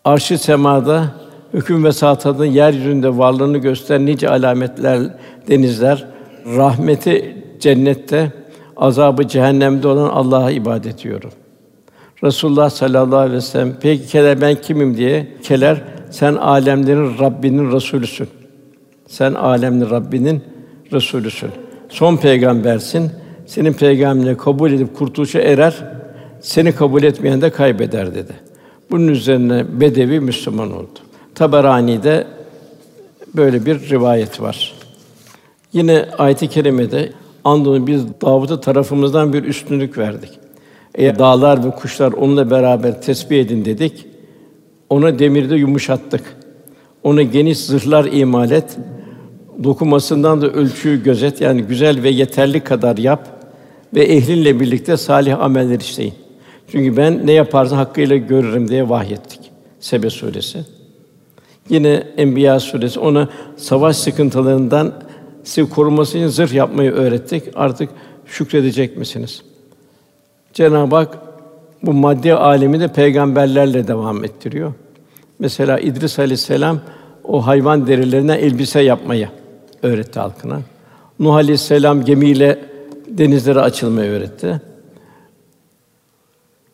[0.04, 1.14] Arşı semada
[1.54, 5.00] hüküm ve saatadın yeryüzünde varlığını gösteren nice alametler,
[5.48, 6.06] denizler,
[6.56, 8.32] rahmeti cennette,
[8.76, 11.30] azabı cehennemde olan Allah'a ibadet ediyorum.
[12.24, 18.28] Resulullah sallallahu aleyhi ve sellem peki keler ben kimim diye keler sen alemlerin Rabbinin Resulüsün.
[19.06, 20.42] Sen alemlerin Rabbinin
[20.92, 21.50] Resulüsün.
[21.88, 23.10] Son peygambersin.
[23.46, 25.74] Senin peygamberini kabul edip kurtuluşa erer.
[26.40, 28.32] Seni kabul etmeyen de kaybeder dedi.
[28.90, 30.98] Bunun üzerine Bedevi Müslüman oldu.
[31.40, 32.26] Taberani'de
[33.34, 34.74] böyle bir rivayet var.
[35.72, 37.12] Yine ayet-i kerimede
[37.44, 40.30] andolsun biz Davud'a tarafımızdan bir üstünlük verdik.
[40.94, 44.06] Eğer dağlar ve kuşlar onunla beraber tesbih edin dedik.
[44.90, 46.36] Ona demirde yumuşattık.
[47.02, 48.76] Ona geniş zırhlar imal et.
[49.64, 51.40] Dokumasından da ölçüyü gözet.
[51.40, 53.28] Yani güzel ve yeterli kadar yap
[53.94, 56.14] ve ehlinle birlikte salih ameller işleyin.
[56.72, 59.40] Çünkü ben ne yaparsan hakkıyla görürüm diye vahyettik.
[59.80, 60.79] Sebe suresi.
[61.70, 64.92] Yine Enbiya suresi ona savaş sıkıntılarından
[65.44, 67.44] sizi koruması için zırh yapmayı öğrettik.
[67.54, 67.90] Artık
[68.26, 69.42] şükredecek misiniz?
[70.52, 71.18] Cenab-ı Hak
[71.82, 74.72] bu maddi alemi de peygamberlerle devam ettiriyor.
[75.38, 76.80] Mesela İdris Aleyhisselam
[77.24, 79.28] o hayvan derilerinden elbise yapmayı
[79.82, 80.60] öğretti halkına.
[81.18, 82.58] Nuh Aleyhisselam gemiyle
[83.08, 84.60] denizlere açılmayı öğretti.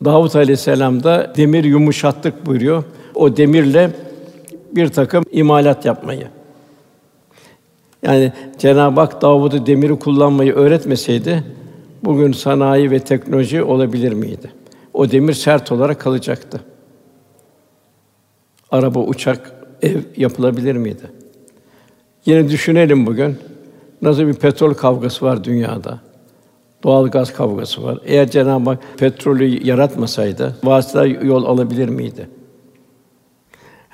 [0.05, 2.83] Davut Aleyhisselam da demir yumuşattık buyuruyor.
[3.15, 3.91] O demirle
[4.75, 6.27] bir takım imalat yapmayı.
[8.03, 11.43] Yani Cenab-ı Hak Davud'u demiri kullanmayı öğretmeseydi
[12.03, 14.51] bugün sanayi ve teknoloji olabilir miydi?
[14.93, 16.61] O demir sert olarak kalacaktı.
[18.71, 19.51] Araba, uçak,
[19.81, 21.11] ev yapılabilir miydi?
[22.25, 23.37] Yine düşünelim bugün.
[24.01, 25.99] Nasıl bir petrol kavgası var dünyada?
[26.83, 27.99] Doğal gaz kavgası var.
[28.05, 32.29] Eğer Cenab-ı Hak petrolü yaratmasaydı vasıta yol alabilir miydi?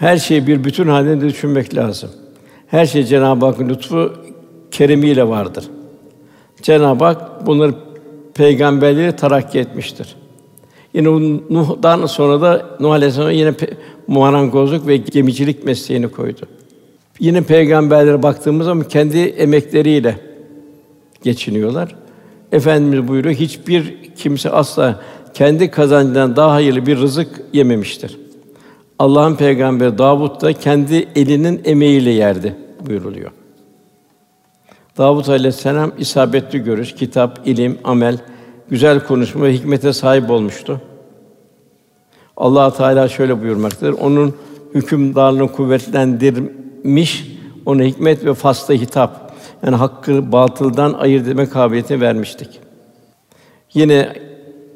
[0.03, 2.09] Her şeyi bir bütün halinde düşünmek lazım.
[2.67, 4.13] Her şey Cenab-ı Hakk'ın lütfu
[4.71, 5.69] keremiyle vardır.
[6.61, 7.73] Cenab-ı Hak bunları
[8.33, 10.15] peygamberleri terakki etmiştir.
[10.93, 11.07] Yine
[11.49, 13.53] Nuh'dan sonra da Nuh Aleyhisselam yine
[14.07, 16.41] marangozluk ve gemicilik mesleğini koydu.
[17.19, 20.15] Yine peygamberlere baktığımız zaman kendi emekleriyle
[21.23, 21.95] geçiniyorlar.
[22.51, 25.01] Efendimiz buyuruyor hiçbir kimse asla
[25.33, 28.17] kendi kazancından daha hayırlı bir rızık yememiştir.
[29.03, 32.55] Allah'ın peygamberi Davud da kendi elinin emeğiyle yerdi
[32.87, 33.31] buyuruluyor.
[34.97, 38.17] Davud Aleyhisselam isabetli görüş, kitap, ilim, amel,
[38.69, 40.81] güzel konuşma ve hikmete sahip olmuştu.
[42.37, 43.93] Allah Teala şöyle buyurmaktadır.
[43.93, 44.33] Onun
[44.73, 49.33] hükümdarlığını kuvvetlendirmiş, ona hikmet ve fasla hitap,
[49.65, 52.59] yani hakkı batıldan ayırt etme kabiliyeti vermiştik.
[53.73, 54.13] Yine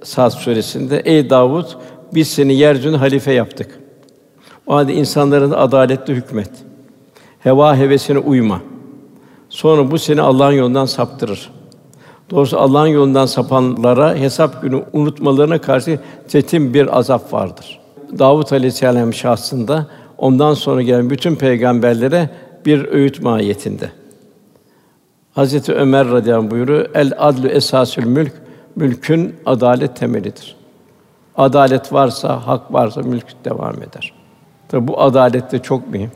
[0.03, 1.65] Sa'd suresinde ey Davud
[2.13, 3.86] biz seni yeryüzünde halife yaptık.
[4.67, 6.49] O halde insanların adaletli hükmet.
[7.39, 8.61] Heva hevesine uyma.
[9.49, 11.49] Sonra bu seni Allah'ın yolundan saptırır.
[12.31, 17.79] Doğrusu Allah'ın yolundan sapanlara hesap günü unutmalarına karşı çetin bir azap vardır.
[18.19, 22.29] Davut Aleyhisselam şahsında ondan sonra gelen bütün peygamberlere
[22.65, 23.91] bir öğüt mahiyetinde.
[25.33, 28.33] Hazreti Ömer radıyallahu anh buyuruyor, El adlu esasül mülk,
[28.75, 30.55] mülkün adalet temelidir.
[31.35, 34.16] Adalet varsa, hak varsa mülk devam eder.
[34.69, 36.11] Tabi bu adalet de çok mühim.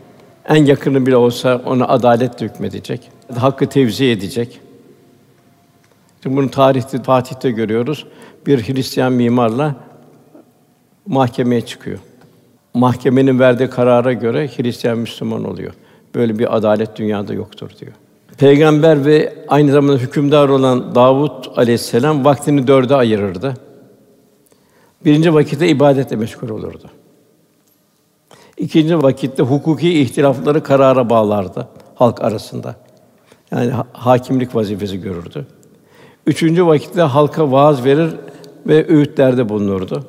[0.50, 3.10] En yakını bile olsa ona adalet hükmedecek.
[3.38, 4.60] Hakkı tevzi edecek.
[6.24, 8.06] Şimdi bunu tarihte Fatih'te görüyoruz.
[8.48, 9.76] Bir Hristiyan mimarla
[11.08, 12.00] mahkemeye çıkıyor.
[12.74, 15.74] Mahkemenin verdiği karara göre Hristiyan Müslüman oluyor.
[16.16, 17.92] Böyle bir adalet dünyada yoktur diyor.
[18.38, 23.54] Peygamber ve aynı zamanda hükümdar olan Davud aleyhisselam vaktini dörde ayırırdı.
[25.06, 26.90] Birinci vakitte ibadetle meşgul olurdu.
[28.58, 32.76] İkinci vakitte hukuki ihtilafları karara bağlardı halk arasında.
[33.52, 35.46] Yani hakimlik vazifesi görürdü.
[36.28, 38.16] Üçüncü vakitte halka vaaz verir
[38.68, 40.06] ve öğütlerde bulunurdu.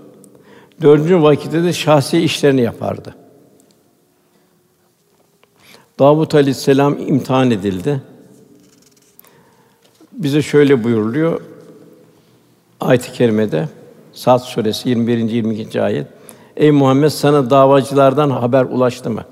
[0.82, 3.14] Dördüncü vakitte de şahsi işlerini yapardı.
[5.98, 8.02] Davut Aleyhisselam imtihan edildi.
[10.12, 11.40] Bize şöyle buyuruluyor
[12.80, 13.68] ayet-i kerimede
[14.12, 15.18] Sad suresi 21.
[15.18, 15.82] 22.
[15.82, 16.06] ayet.
[16.56, 19.24] Ey Muhammed sana davacılardan haber ulaştı mı?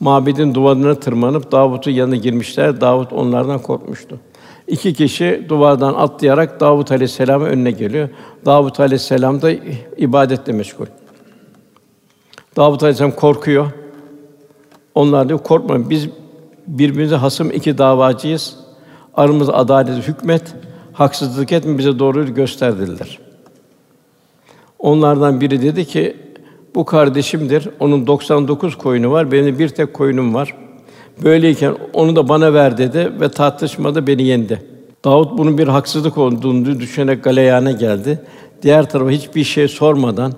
[0.00, 2.80] Mabedin duvarına tırmanıp Davut'un yanına girmişler.
[2.80, 4.20] Davut onlardan korkmuştu.
[4.66, 8.08] İki kişi duvardan atlayarak Davut Aleyhisselam'ın önüne geliyor.
[8.46, 9.50] Davut Aleyhisselam da
[9.96, 10.86] ibadetle meşgul.
[12.56, 13.66] Davut Aleyhisselam korkuyor.
[14.94, 16.08] Onlar diyor korkma biz
[16.66, 18.56] birbirimize hasım iki davacıyız.
[19.14, 20.54] Aramızda adalet hükmet,
[20.92, 23.18] haksızlık etme bize doğruyu gösterdiler.
[24.84, 26.16] Onlardan biri dedi ki
[26.74, 27.68] bu kardeşimdir.
[27.80, 29.32] Onun 99 koyunu var.
[29.32, 30.54] Benim bir tek koyunum var.
[31.24, 34.62] Böyleyken onu da bana ver dedi ve tartışmada beni yendi.
[35.04, 38.20] Davut bunun bir haksızlık olduğunu düşünerek galeyana geldi.
[38.62, 40.32] Diğer tarafa hiçbir şey sormadan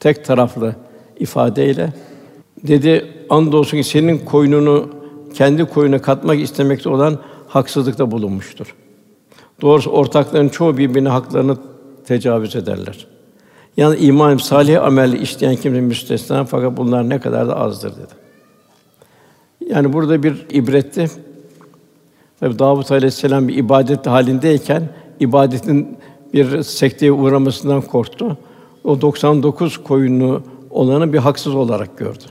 [0.00, 0.74] tek taraflı
[1.20, 1.92] ifadeyle
[2.62, 4.88] dedi andolsun ki senin koyununu
[5.34, 8.74] kendi koyuna katmak istemekte olan haksızlıkta bulunmuştur.
[9.62, 11.56] Doğrusu ortakların çoğu birbirine haklarını
[12.06, 13.15] tecavüz ederler.
[13.76, 18.26] Yani iman salih amel işleyen kimse müstesna fakat bunlar ne kadar da azdır dedi.
[19.70, 21.10] Yani burada bir ibretti.
[22.40, 24.88] Tabi Davut Aleyhisselam bir ibadet halindeyken
[25.20, 25.98] ibadetin
[26.34, 28.38] bir sekteye uğramasından korktu.
[28.84, 32.24] O 99 koyunu olanı bir haksız olarak gördü.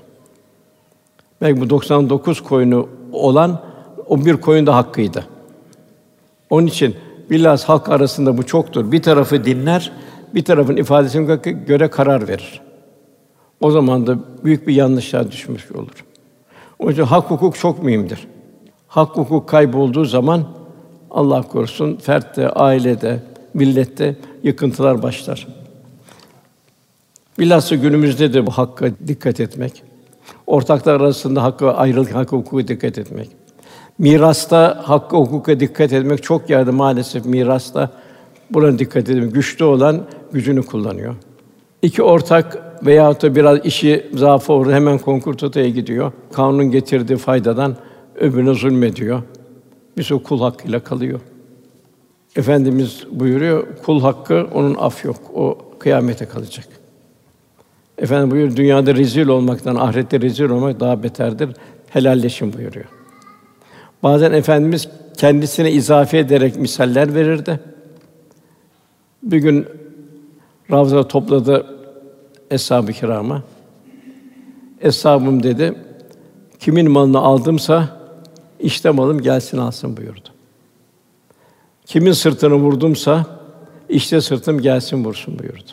[1.41, 3.62] Belki bu 99 koyunu olan
[4.08, 5.25] o bir koyun da hakkıydı.
[6.49, 6.95] Onun için
[7.29, 8.91] bilhas halk arasında bu çoktur.
[8.91, 9.91] Bir tarafı dinler,
[10.36, 11.36] bir tarafın ifadesine
[11.67, 12.62] göre karar verir.
[13.62, 16.06] O zaman da büyük bir yanlışa düşmüş olur.
[16.80, 18.28] O yüzden hak hukuk çok mühimdir.
[18.88, 20.43] Hak hukuk kaybolduğu zaman
[21.12, 23.19] Allah korusun fertte, ailede,
[23.54, 25.48] millette yıkıntılar başlar.
[27.39, 29.84] Bilhassa günümüzde de bu hakka dikkat etmek.
[30.48, 33.30] Ortaklar arasında hakkı ayrılık, hak hukuka dikkat etmek.
[33.98, 37.91] Mirasta hakkı hukuka dikkat etmek çok yerde maalesef mirasta
[38.50, 39.30] buna dikkat edin.
[39.30, 40.02] Güçlü olan
[40.36, 41.15] gücünü kullanıyor.
[41.82, 46.12] İki ortak veya da biraz işi zaafı olur hemen konkurtotaya gidiyor.
[46.34, 47.76] Kanun getirdiği faydadan
[48.15, 49.21] öbürüne zulmediyor.
[49.98, 51.19] Bir sürü kul hakkıyla kalıyor.
[52.36, 55.15] Efendimiz buyuruyor, kul hakkı onun af yok.
[55.36, 56.67] O kıyamete kalacak.
[57.98, 61.50] Efendim buyur dünyada rezil olmaktan ahirette rezil olmak daha beterdir.
[61.89, 62.86] Helalleşin buyuruyor.
[64.04, 67.60] Bazen efendimiz kendisine izafe ederek misaller verirdi.
[69.24, 69.65] Bir gün
[70.71, 71.65] Ravza topladı
[72.51, 73.43] eshab-ı kirama.
[74.82, 75.73] Eshabım dedi,
[76.60, 77.99] kimin malını aldımsa
[78.60, 80.30] işte malım gelsin alsın buyurdu.
[81.86, 83.25] Kimin sırtını vurdumsa
[83.89, 85.71] işte sırtım gelsin vursun buyurdu.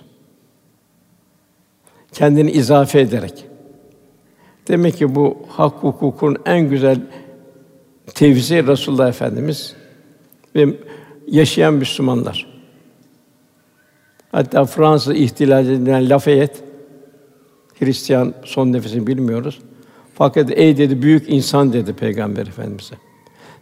[2.12, 3.44] Kendini izafe ederek.
[4.68, 7.00] Demek ki bu hak hukukun en güzel
[8.14, 9.76] tevzi Resulullah Efendimiz
[10.54, 10.76] ve
[11.26, 12.51] yaşayan Müslümanlar.
[14.32, 16.58] Hatta Fransa ihtilal Lafayette
[17.80, 19.58] Hristiyan son nefesini bilmiyoruz.
[20.14, 22.94] Fakat ey dedi büyük insan dedi Peygamber Efendimize.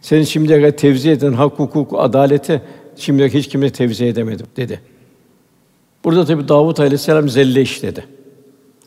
[0.01, 2.61] Senin şimdiye kadar tevzi eden hak, hukuk, adaleti
[2.95, 4.81] şimdiye hiç kimse tevzi edemedim dedi.
[6.03, 8.05] Burada tabi Davut Aleyhisselam zelle işledi.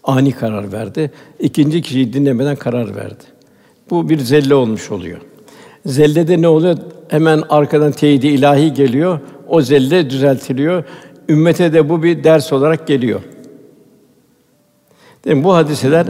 [0.05, 1.11] Ani karar verdi.
[1.41, 3.24] İkinci kişiyi dinlemeden karar verdi.
[3.91, 5.20] Bu bir zelle olmuş oluyor.
[5.87, 6.78] Zellede ne oluyor?
[7.09, 9.20] Hemen arkadan teyidi ilahi geliyor.
[9.49, 10.85] O zelle düzeltiliyor.
[11.29, 13.20] Ümmete de bu bir ders olarak geliyor.
[15.25, 16.07] Değil Bu hadiseler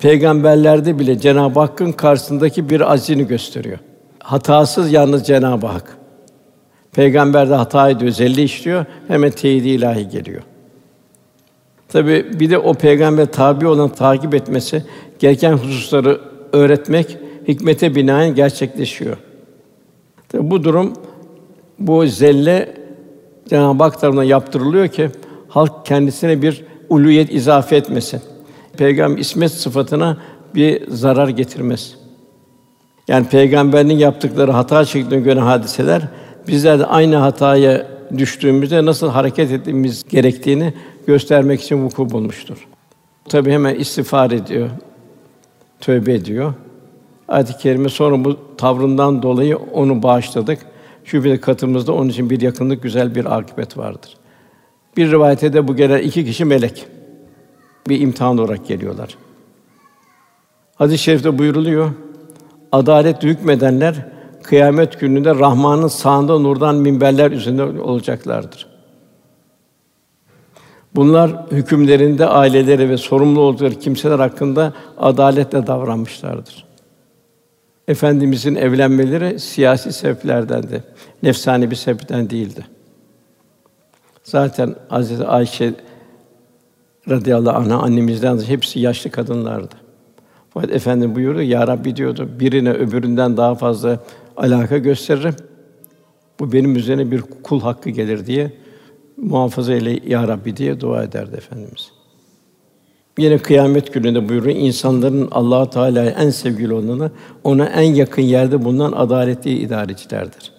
[0.00, 3.78] peygamberlerde bile Cenab-ı Hakk'ın karşısındaki bir azini gösteriyor.
[4.18, 5.96] Hatasız yalnız Cenab-ı Hak.
[6.92, 10.42] Peygamberde hata ediyor, zelli işliyor, hemen teyidi ilahi geliyor.
[11.88, 14.84] Tabi bir de o peygamber tabi olan takip etmesi,
[15.18, 16.20] gereken hususları
[16.52, 19.16] öğretmek hikmete binaen gerçekleşiyor.
[20.28, 20.92] Tabi bu durum
[21.78, 22.74] bu zelle
[23.48, 25.10] Cenab-ı Hak tarafından yaptırılıyor ki
[25.48, 28.20] halk kendisine bir uluyet izafe etmesin.
[28.76, 30.16] Peygamber ismet sıfatına
[30.54, 31.94] bir zarar getirmez.
[33.08, 36.02] Yani peygamberin yaptıkları hata şeklinde gören hadiseler
[36.48, 37.86] bizler de aynı hataya
[38.18, 40.74] düştüğümüzde nasıl hareket etmemiz gerektiğini
[41.06, 42.66] göstermek için vuku bulmuştur.
[43.28, 44.70] Tabi hemen istiğfar ediyor,
[45.80, 46.54] tövbe ediyor.
[47.28, 50.58] Ayet-i kerime sonra bu tavrından dolayı onu bağışladık.
[51.06, 54.16] Şüpheli katımızda onun için bir yakınlık, güzel bir akıbet vardır.
[54.96, 56.86] Bir rivayete de bu gelen iki kişi melek.
[57.88, 59.16] Bir imtihan olarak geliyorlar.
[60.74, 61.90] Hadis-i şerifte buyuruluyor.
[62.72, 63.94] Adalet hükmedenler
[64.42, 68.66] kıyamet gününde Rahman'ın sağında nurdan minberler üzerinde olacaklardır.
[70.94, 76.65] Bunlar hükümlerinde aileleri ve sorumlu oldukları kimseler hakkında adaletle davranmışlardır.
[77.88, 80.84] Efendimizin evlenmeleri siyasi sebeplerdendi.
[81.22, 82.66] Nefsani bir sebepten değildi.
[84.24, 85.74] Zaten Hazreti Ayşe
[87.08, 89.74] radıyallahu anh'a annemizden hepsi yaşlı kadınlardı.
[90.50, 93.98] Fakat efendim buyurdu, Ya Rabbi diyordu, birine öbüründen daha fazla
[94.36, 95.36] alaka gösteririm.
[96.40, 98.52] Bu benim üzerine bir kul hakkı gelir diye
[99.16, 101.95] muhafaza eyle ya Rabbi diye dua ederdi efendimiz.
[103.18, 107.10] Yine kıyamet gününde buyuruyor insanların Allah Teala'ya en sevgili olanı
[107.44, 110.52] ona en yakın yerde bulunan adaletli idarecilerdir.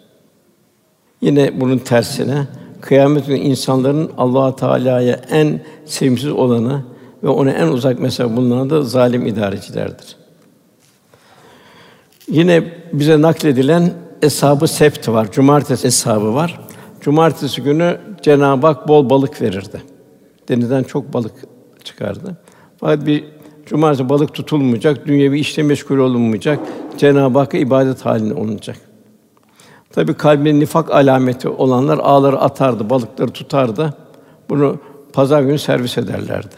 [1.21, 2.47] Yine bunun tersine
[2.81, 6.83] kıyamet günü insanların Allah Teala'ya en sevimsiz olanı
[7.23, 10.15] ve ona en uzak mesafe bulunan da zalim idarecilerdir.
[12.31, 15.31] Yine bize nakledilen eshab-ı sept var.
[15.31, 16.59] Cumartesi eshabı var.
[17.01, 19.81] Cumartesi günü Cenab-ı Hak bol balık verirdi.
[20.49, 21.33] Denizden çok balık
[21.83, 22.37] çıkardı.
[22.77, 23.23] Fakat bir
[23.65, 26.59] cumartesi balık tutulmayacak, dünyevi işle meşgul olunmayacak,
[26.97, 28.77] Cenab-ı Hakk'a ibadet halinde olunacak.
[29.89, 33.93] Tabi kalbinde nifak alameti olanlar ağları atardı, balıkları tutardı.
[34.49, 34.77] Bunu
[35.13, 36.55] pazar günü servis ederlerdi.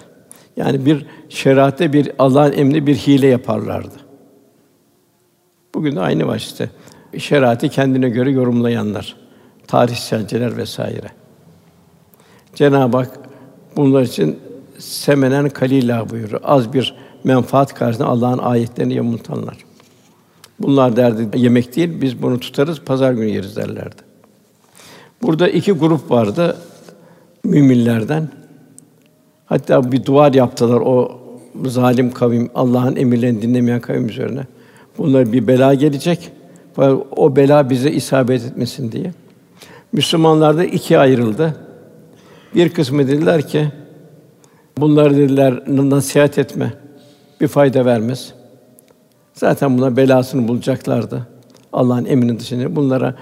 [0.58, 3.96] Yani bir şeriatte bir Allah'ın emri bir hile yaparlardı.
[5.76, 6.70] Bugün de aynı var işte.
[7.18, 9.16] Şeriatı kendine göre yorumlayanlar,
[9.68, 11.08] tarihselciler vesaire.
[12.56, 13.20] Cenab-ı Hak
[13.76, 14.40] bunlar için
[14.80, 16.42] semenen kalila buyuruyor.
[16.44, 19.58] Az bir menfaat karşısında Allah'ın ayetlerini yamultanlar.
[20.60, 24.02] Bunlar derdi yemek değil, biz bunu tutarız, pazar günü yeriz derlerdi.
[25.22, 26.58] Burada iki grup vardı
[27.44, 28.30] müminlerden.
[29.46, 31.20] Hatta bir duvar yaptılar o
[31.66, 34.42] zalim kavim, Allah'ın emirlerini dinlemeyen kavim üzerine.
[34.98, 36.32] Bunlar bir bela gelecek.
[37.16, 39.14] O bela bize isabet etmesin diye.
[39.94, 41.56] Müslümanlar da ikiye ayrıldı.
[42.56, 43.72] Bir kısmı dediler ki
[44.82, 46.74] bunlar dediler nasihat etme.
[47.42, 48.34] Bir fayda vermez.
[49.34, 51.28] Zaten buna belasını bulacaklardı.
[51.74, 53.16] Allah'ın emrinin dışında bunlara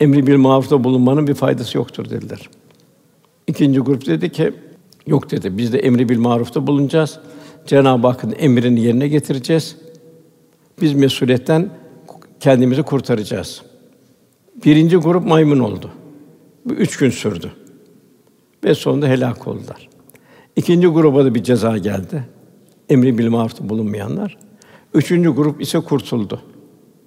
[0.00, 2.48] emri bir marufta bulunmanın bir faydası yoktur dediler.
[3.46, 4.52] İkinci grup dedi ki
[5.06, 5.58] yok dedi.
[5.58, 7.18] Biz de emri bil marufta bulunacağız.
[7.66, 9.76] Cenab-ı Hakk'ın emrini yerine getireceğiz.
[10.80, 11.70] Biz mesuliyetten
[12.40, 13.62] kendimizi kurtaracağız.
[14.64, 15.90] Birinci grup maymun oldu.
[16.64, 17.52] Bu üç gün sürdü.
[18.64, 19.93] Ve sonunda helak oldular.
[20.56, 22.24] İkinci gruba da bir ceza geldi.
[22.88, 24.36] Emri bil marufta bulunmayanlar.
[24.94, 26.40] Üçüncü grup ise kurtuldu.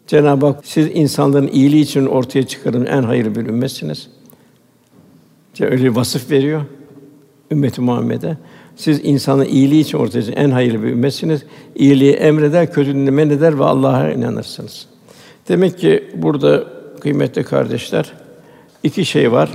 [0.08, 4.08] Cenab-ı Hak siz insanların iyiliği için ortaya çıkarın en hayırlı bir ümmetsiniz.
[5.60, 6.62] Öyle bir vasıf veriyor
[7.52, 8.38] ümmeti Muhammed'e.
[8.76, 11.44] Siz insanın iyiliği için ortaya çıkan en hayırlı bir ümmetsiniz.
[11.76, 14.86] İyiliği emreder, kötülüğünü men eder ve Allah'a inanırsınız.
[15.50, 16.64] Demek ki burada
[17.00, 18.14] kıymetli kardeşler
[18.84, 19.50] iki şey var.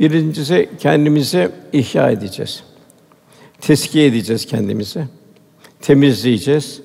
[0.00, 2.62] Birincisi kendimizi ihya edeceğiz.
[3.60, 5.04] Teskiye edeceğiz kendimizi.
[5.80, 6.82] Temizleyeceğiz.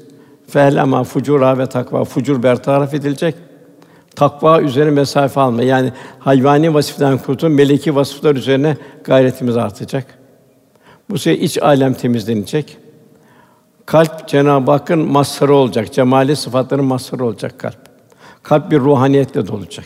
[0.47, 3.35] Fehlama fucura ve takva fucur bertaraf edilecek.
[4.15, 5.63] Takva üzerine mesafe alma.
[5.63, 10.05] Yani hayvani vasıftan kurtulup meleki vasıflar üzerine gayretimiz artacak.
[11.09, 12.77] Bu sefer iç alem temizlenecek.
[13.85, 15.93] Kalp Cenab-ı Hakk'ın mazharı olacak.
[15.93, 17.77] Cemali sıfatların mazharı olacak kalp.
[18.43, 19.85] Kalp bir ruhaniyetle dolacak.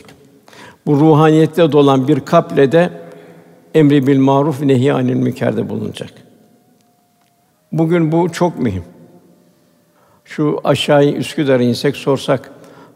[0.86, 2.90] Bu ruhaniyetle dolan bir kalple de
[3.74, 6.25] emri bil maruf nehi anil münkerde bulunacak.
[7.72, 8.84] Bugün bu çok mühim.
[10.24, 12.50] Şu aşağıya Üsküdar'a insek sorsak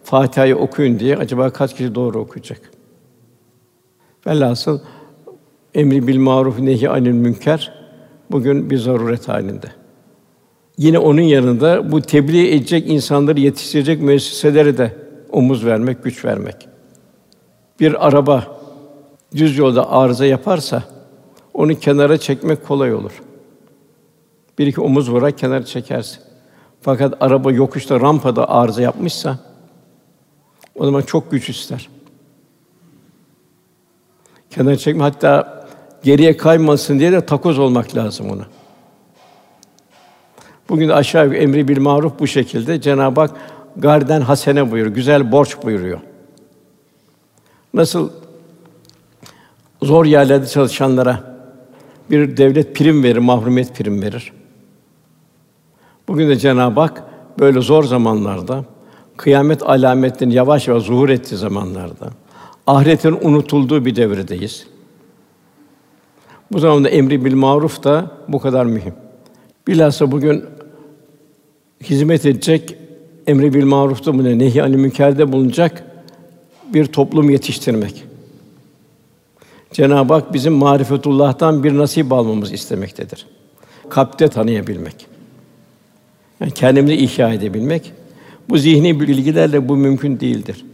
[0.05, 2.71] Fatiha'yı okuyun diye acaba kaç kişi doğru okuyacak?
[4.27, 4.81] Velhasıl
[5.75, 7.75] emri bil maruf nehi anil münker
[8.31, 9.67] bugün bir zaruret halinde.
[10.79, 14.97] Yine onun yanında bu tebliğ edecek insanları yetiştirecek müesseselere de
[15.33, 16.69] omuz vermek, güç vermek.
[17.81, 18.61] Bir araba
[19.37, 20.83] düz yolda arıza yaparsa
[21.55, 23.23] onu kenara çekmek kolay olur.
[24.61, 26.19] Bir iki omuz vurar kenara çekersin.
[26.81, 29.39] Fakat araba yokuşta rampada arıza yapmışsa
[30.75, 31.89] o zaman çok güç ister.
[34.51, 35.65] Kenara çekme hatta
[36.03, 38.47] geriye kaymasın diye de takoz olmak lazım ona.
[40.69, 43.31] Bugün aşağı yukarı emri bil maruf bu şekilde Cenab-ı Hak
[43.77, 46.01] garden hasene buyuruyor, güzel borç buyuruyor.
[47.75, 48.11] Nasıl
[49.83, 51.41] zor yerlerde çalışanlara
[52.11, 54.40] bir devlet prim verir, mahrumiyet prim verir.
[56.11, 57.03] Bugün de Cenab-ı Hak
[57.39, 58.65] böyle zor zamanlarda,
[59.17, 62.11] kıyamet alametlerinin yavaş yavaş zuhur ettiği zamanlarda,
[62.67, 64.67] ahiretin unutulduğu bir devredeyiz.
[66.53, 68.95] Bu zamanda emri bil maruf da bu kadar mühim.
[69.69, 70.45] Bilhassa bugün
[71.83, 72.77] hizmet edecek,
[73.27, 75.85] emri bil marufta bunu nehi anil münkerde bulunacak
[76.75, 78.05] bir toplum yetiştirmek.
[79.73, 83.27] Cenab-ı Hak bizim marifetullah'tan bir nasip almamız istemektedir.
[83.89, 85.10] Kalpte tanıyabilmek.
[86.41, 87.93] Yani kendimizi ihya edebilmek.
[88.49, 90.65] Bu zihni bilgilerle bu mümkün değildir.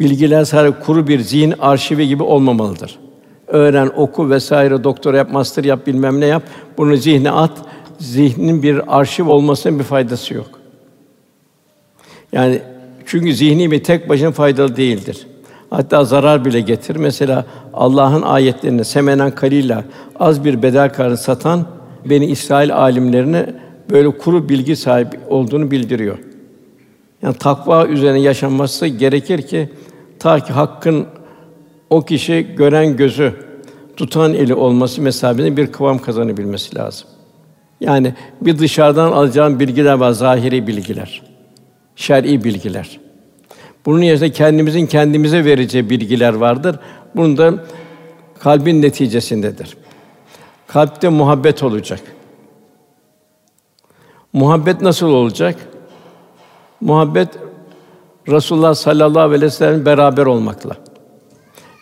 [0.00, 2.98] Bilgiler sadece kuru bir zihin arşivi gibi olmamalıdır.
[3.46, 6.42] Öğren, oku vesaire, doktora yap, master yap, bilmem ne yap.
[6.78, 7.52] Bunu zihne at.
[7.98, 10.50] Zihnin bir arşiv olmasının bir faydası yok.
[12.32, 12.62] Yani
[13.06, 15.26] çünkü zihni bir tek başına faydalı değildir.
[15.70, 16.96] Hatta zarar bile getir.
[16.96, 19.84] Mesela Allah'ın ayetlerini semenen kalila
[20.20, 21.66] az bir bedel karı satan
[22.04, 23.46] beni İsrail alimlerine
[23.90, 26.18] böyle kuru bilgi sahibi olduğunu bildiriyor.
[27.22, 29.68] Yani takva üzerine yaşanması gerekir ki
[30.18, 31.06] ta ki hakkın
[31.90, 33.32] o kişi gören gözü,
[33.96, 37.08] tutan eli olması mesabinde bir kıvam kazanabilmesi lazım.
[37.80, 41.22] Yani bir dışarıdan alacağın bilgiler var, zahiri bilgiler,
[41.96, 43.00] şer'i bilgiler.
[43.86, 46.78] Bunun yerine kendimizin kendimize vereceği bilgiler vardır.
[47.16, 47.54] Bunun da
[48.38, 49.76] kalbin neticesindedir.
[50.66, 52.00] Kalpte muhabbet olacak.
[54.32, 55.56] Muhabbet nasıl olacak?
[56.80, 57.28] Muhabbet
[58.28, 60.76] Resulullah sallallahu aleyhi ve sellem beraber olmakla.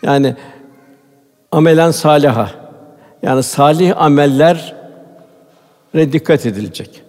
[0.03, 0.36] Yani
[1.53, 2.51] amelen saliha.
[3.22, 4.76] Yani salih ameller
[5.94, 7.03] dikkat edilecek.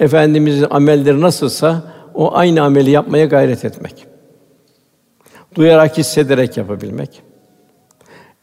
[0.00, 1.82] Efendimizin amelleri nasılsa
[2.14, 4.06] o aynı ameli yapmaya gayret etmek.
[5.54, 7.22] Duyarak, hissederek yapabilmek.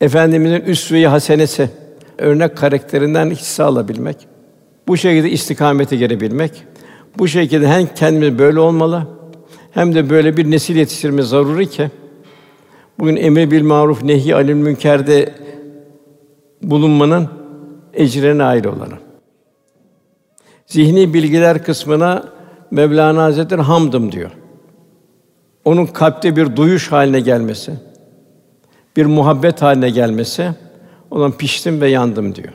[0.02, 1.70] Efendimizin üsve-i hasenesi,
[2.18, 4.28] örnek karakterinden hisse alabilmek.
[4.90, 6.64] Bu şekilde istikamete gelebilmek.
[7.18, 9.08] Bu şekilde hem kendimiz böyle olmalı,
[9.72, 11.90] hem de böyle bir nesil yetiştirme zaruri ki
[13.00, 15.34] bugün emri bil maruf nehi anil münkerde
[16.64, 17.30] bulunmanın
[17.94, 19.00] ecrine nail olalım.
[20.66, 22.24] Zihni bilgiler kısmına
[22.72, 24.32] Mevlana Hazretleri hamdım diyor.
[25.66, 27.74] Onun kalpte bir duyuş haline gelmesi,
[28.98, 30.52] bir muhabbet haline gelmesi,
[31.12, 32.54] olan piştim ve yandım diyor.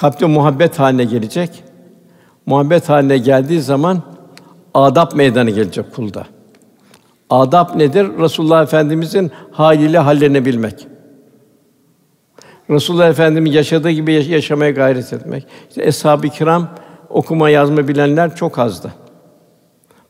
[0.00, 1.64] Kalpte muhabbet haline gelecek.
[2.46, 4.02] Muhabbet haline geldiği zaman
[4.74, 6.26] adap meydanı gelecek kulda.
[7.30, 8.08] Adap nedir?
[8.18, 10.86] Resulullah Efendimizin haliyle hallenebilmek.
[12.70, 15.46] Resulullah Efendimiz yaşadığı gibi yaşamaya gayret etmek.
[15.68, 16.68] İşte eshab-ı kiram
[17.08, 18.92] okuma yazma bilenler çok azdı.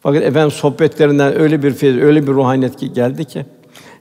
[0.01, 3.47] Fakat efendim sohbetlerinden öyle bir feyiz, öyle bir ruhaniyet geldi ki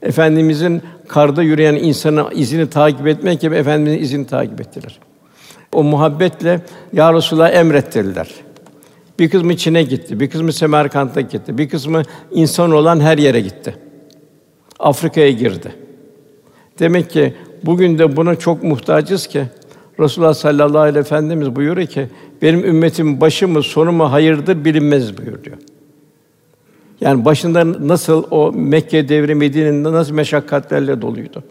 [0.01, 4.99] efendimizin karda yürüyen insanın izini takip etmek gibi efendimizin izini takip ettiler.
[5.74, 6.61] O muhabbetle
[6.93, 8.30] ya Resulullah emrettirdiler.
[9.20, 13.76] Bir kısmı Çin'e gitti, bir kısmı Semerkant'a gitti, bir kısmı insan olan her yere gitti.
[14.80, 15.76] Afrika'ya girdi.
[16.80, 17.34] Demek ki
[17.65, 19.43] bugün de buna çok muhtacız ki
[19.99, 22.07] Resulullah sallallahu aleyhi ve efendimiz buyuruyor ki
[22.41, 25.57] benim ümmetim başı mı sonu mu hayırdır bilinmez buyuruyor.
[27.01, 31.43] Yani başında nasıl o Mekke devri Medine'nin nasıl meşakkatlerle doluydu.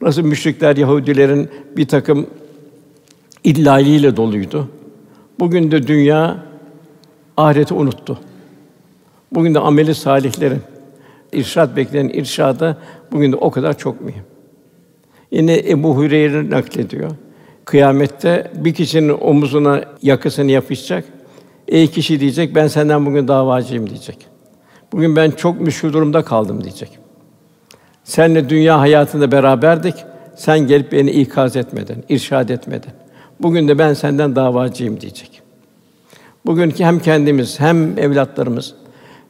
[0.00, 2.26] Nasıl müşrikler Yahudilerin bir takım
[3.44, 4.68] illaliyle doluydu.
[5.40, 6.36] Bugün de dünya
[7.36, 8.18] ahireti unuttu.
[9.32, 10.62] Bugün de ameli salihlerin
[11.32, 12.76] irşad bekleyen irşada
[13.12, 14.24] bugün de o kadar çok mühim.
[15.30, 17.10] Yine Ebu Hureyre naklediyor.
[17.64, 21.04] Kıyamette bir kişinin omuzuna yakasını yapışacak.
[21.68, 24.26] Ey kişi diyecek, ben senden bugün davacıyım diyecek.
[24.92, 26.98] Bugün ben çok müşkül durumda kaldım diyecek.
[28.04, 29.94] Seninle dünya hayatında beraberdik.
[30.36, 32.92] Sen gelip beni ikaz etmedin, irşad etmedin.
[33.40, 35.42] Bugün de ben senden davacıyım diyecek.
[36.46, 38.74] Bugünkü hem kendimiz hem evlatlarımız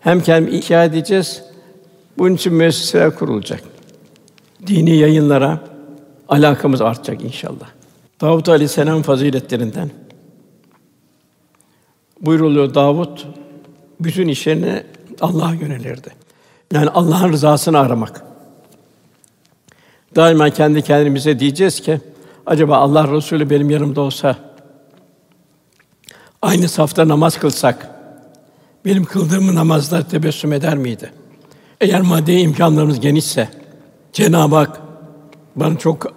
[0.00, 1.42] hem kendimiz ihya edeceğiz.
[2.18, 3.60] Bunun için müesseseler kurulacak.
[4.66, 5.60] Dini yayınlara
[6.28, 7.68] alakamız artacak inşallah.
[8.20, 9.90] Davut Aleyhisselam faziletlerinden
[12.20, 13.26] buyruluyor Davut
[14.00, 14.82] bütün işlerini
[15.20, 16.10] Allah'a yönelirdi.
[16.72, 18.24] Yani Allah'ın rızasını aramak.
[20.16, 22.00] Daima kendi kendimize diyeceğiz ki
[22.48, 24.36] acaba Allah Resulü benim yanımda olsa
[26.42, 27.90] aynı safta namaz kılsak
[28.84, 31.12] benim kıldığım namazlar tebessüm eder miydi?
[31.80, 33.48] Eğer maddi imkanlarımız genişse
[34.12, 34.80] Cenab-ı Hak
[35.56, 36.12] bana çok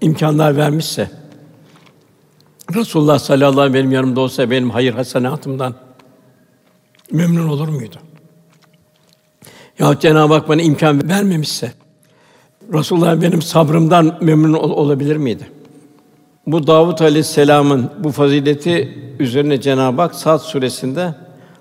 [0.00, 1.10] imkanlar vermişse,
[2.74, 5.74] Resulullah sallallahu aleyhi ve sellem benim yanımda olsa benim hayır hasenatımdan
[7.12, 7.96] memnun olur muydu?
[9.78, 11.72] Ya Cenab-ı Hak bana imkan vermemişse,
[12.72, 15.50] Resulullah benim sabrımdan memnun ol- olabilir miydi?
[16.46, 21.14] Bu Davud Aleyhisselam'ın bu fazileti üzerine Cenab-ı Hak Sad suresinde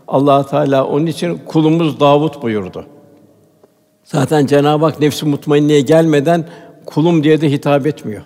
[0.08, 2.86] Allah Teala onun için kulumuz Davud buyurdu.
[4.04, 6.46] Zaten Cenab-ı Hak nefsi mutmainneye gelmeden
[6.86, 8.24] kulum diye de hitap etmiyor.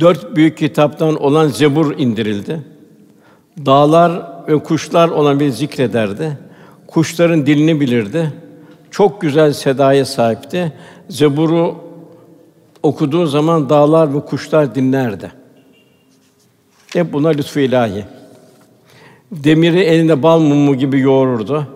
[0.00, 2.60] Dört büyük kitaptan olan Zebur indirildi.
[3.66, 6.38] Dağlar ve kuşlar olan bir zikrederdi.
[6.86, 8.32] Kuşların dilini bilirdi.
[8.90, 10.72] Çok güzel sedaya sahipti.
[11.08, 11.87] Zebur'u
[12.82, 15.32] okuduğu zaman dağlar ve kuşlar dinlerdi.
[16.92, 18.04] Hep buna lütfu ilahi.
[19.32, 21.66] Demiri elinde bal mumu gibi yoğururdu.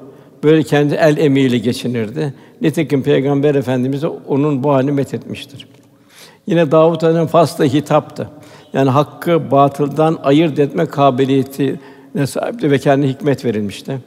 [0.44, 2.34] Böyle kendi el emeğiyle geçinirdi.
[2.61, 5.66] Nitekim Peygamber Efendimiz de onun bu halini methetmiştir.
[6.46, 8.28] Yine Davud Aleyhisselam fasla hitaptı.
[8.72, 11.80] Yani hakkı batıldan ayırt etme kabiliyeti
[12.26, 13.98] sahipti ve kendi hikmet verilmişti.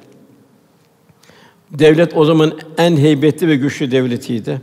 [1.72, 4.62] Devlet o zaman en heybetli ve güçlü devletiydi.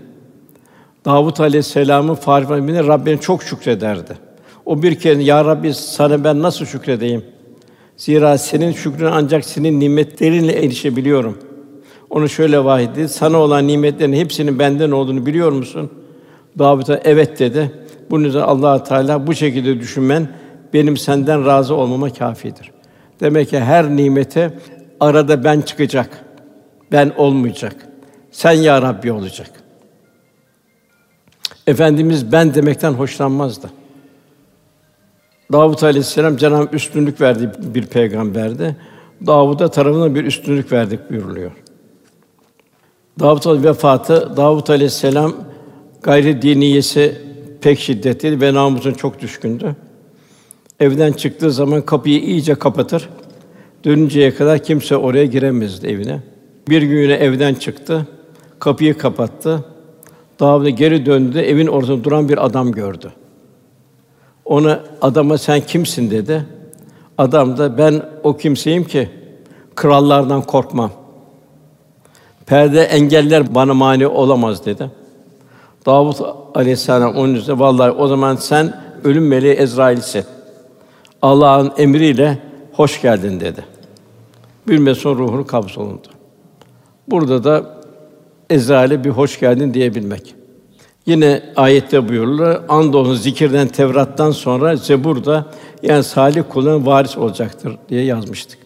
[1.04, 4.16] Davud Aleyhisselam'ın farifinde Rabbine çok şükrederdi.
[4.66, 7.24] O bir kere ya Rabbi sana ben nasıl şükredeyim?
[7.96, 11.38] Zira senin şükrün ancak senin nimetlerinle erişebiliyorum.
[12.10, 15.90] Onu şöyle vahyedi, sana olan nimetlerin hepsinin benden olduğunu biliyor musun?
[16.58, 17.70] Davud'a evet dedi.
[18.10, 20.28] Bunun üzerine Allah Teala bu şekilde düşünmen
[20.74, 22.70] benim senden razı olmama kâfidir.
[23.20, 24.58] Demek ki her nimete
[25.00, 26.24] arada ben çıkacak.
[26.92, 27.76] Ben olmayacak.
[28.30, 29.61] Sen ya Rabbi olacak.
[31.66, 33.70] Efendimiz ben demekten hoşlanmazdı.
[35.52, 38.76] Davud Aleyhisselam Cenab-ı üstünlük verdiği bir peygamberdi.
[39.26, 41.52] Davud'a tarafından bir üstünlük verdik buyuruluyor.
[43.20, 45.34] Davud vefatı Davud Aleyhisselam
[46.02, 47.18] gayri diniyesi
[47.60, 49.76] pek şiddetliydi ve namusuna çok düşkündü.
[50.80, 53.08] Evden çıktığı zaman kapıyı iyice kapatır.
[53.84, 56.20] Dönünceye kadar kimse oraya giremezdi evine.
[56.68, 58.06] Bir gün evden çıktı.
[58.58, 59.64] Kapıyı kapattı.
[60.42, 61.38] Davud geri döndü.
[61.38, 63.12] Evin ortasında duran bir adam gördü.
[64.44, 66.46] Ona adama sen kimsin dedi.
[67.18, 69.08] Adam da ben o kimseyim ki
[69.74, 70.90] krallardan korkmam.
[72.46, 74.90] Perde engeller bana mani olamaz dedi.
[75.86, 76.16] Davud
[76.54, 80.24] Aleyhisselam onun üzerine vallahi o zaman sen ölüm meleği Ezrail'sin.
[81.22, 82.38] Allah'ın emriyle
[82.72, 83.64] hoş geldin dedi.
[84.68, 86.08] Bir sonra ruhunu kabzolundu.
[87.08, 87.81] Burada da
[88.52, 90.34] Ezrail'e bir hoş geldin diyebilmek.
[91.06, 92.56] Yine ayette buyurulur.
[92.68, 95.46] Andolsun zikirden Tevrat'tan sonra Zebur da
[95.82, 98.58] yani salih kulun varis olacaktır diye yazmıştık.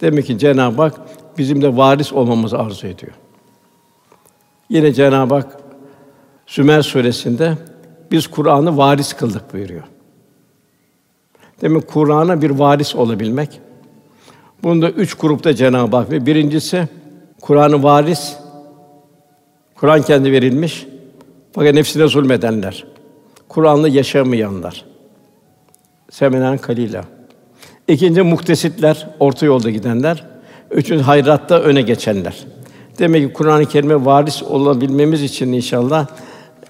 [0.00, 1.00] Demek ki Cenab-ı Hak
[1.38, 3.12] bizim de varis olmamızı arzu ediyor.
[4.70, 5.56] Yine Cenab-ı Hak
[6.46, 7.52] Sümer suresinde
[8.10, 9.82] biz Kur'an'ı varis kıldık buyuruyor.
[11.60, 13.60] Demek Kur'an'a bir varis olabilmek.
[14.62, 16.88] Bunda üç grupta Cenab-ı Hak ve birincisi
[17.40, 18.36] Kur'an'ı varis,
[19.82, 20.86] Kur'an kendi verilmiş
[21.52, 22.84] fakat nefsine zulmedenler,
[23.48, 24.84] Kur'an'la yaşamayanlar.
[26.10, 27.04] Semenen kalila.
[27.88, 30.26] İkinci muhtesitler, orta yolda gidenler.
[30.70, 32.44] Üçüncü hayratta öne geçenler.
[32.98, 36.06] Demek ki Kur'an-ı Kerim'e varis olabilmemiz için inşallah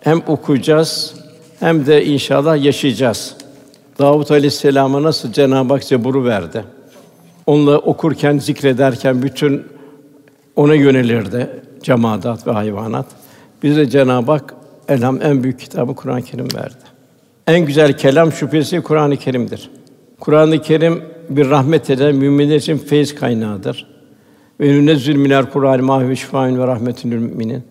[0.01, 1.15] hem okuyacağız
[1.61, 3.37] hem de inşallah yaşayacağız.
[3.99, 6.65] Davud Aleyhisselam'a nasıl Cenab-ı Hak Zebur'u verdi.
[7.47, 9.63] Onunla okurken, zikrederken bütün
[10.57, 13.07] ona yönelirdi cemaat ve hayvanat.
[13.63, 14.55] Bize Cenab-ı Hak
[14.89, 16.85] elham en büyük kitabı Kur'an-ı Kerim verdi.
[17.47, 19.71] En güzel kelam şüphesiz Kur'an-ı Kerim'dir.
[20.21, 23.87] Kur'an-ı Kerim bir rahmet eden müminler için feyiz kaynağıdır.
[24.61, 27.63] Ve nünezzül minel Kur'an ma huve şifaun ve rahmetun lil müminin.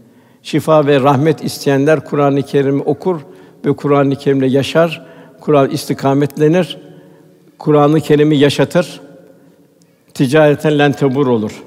[0.44, 3.22] Şifa ve rahmet isteyenler Kur'an-ı Kerim'i okur
[3.66, 5.06] ve Kur'an-ı Kerim'le yaşar.
[5.40, 6.78] Kur'an istikametlenir.
[7.60, 9.02] Kur'an-ı Kerim'i yaşatır.
[10.14, 11.64] Ticareten lentebur olur.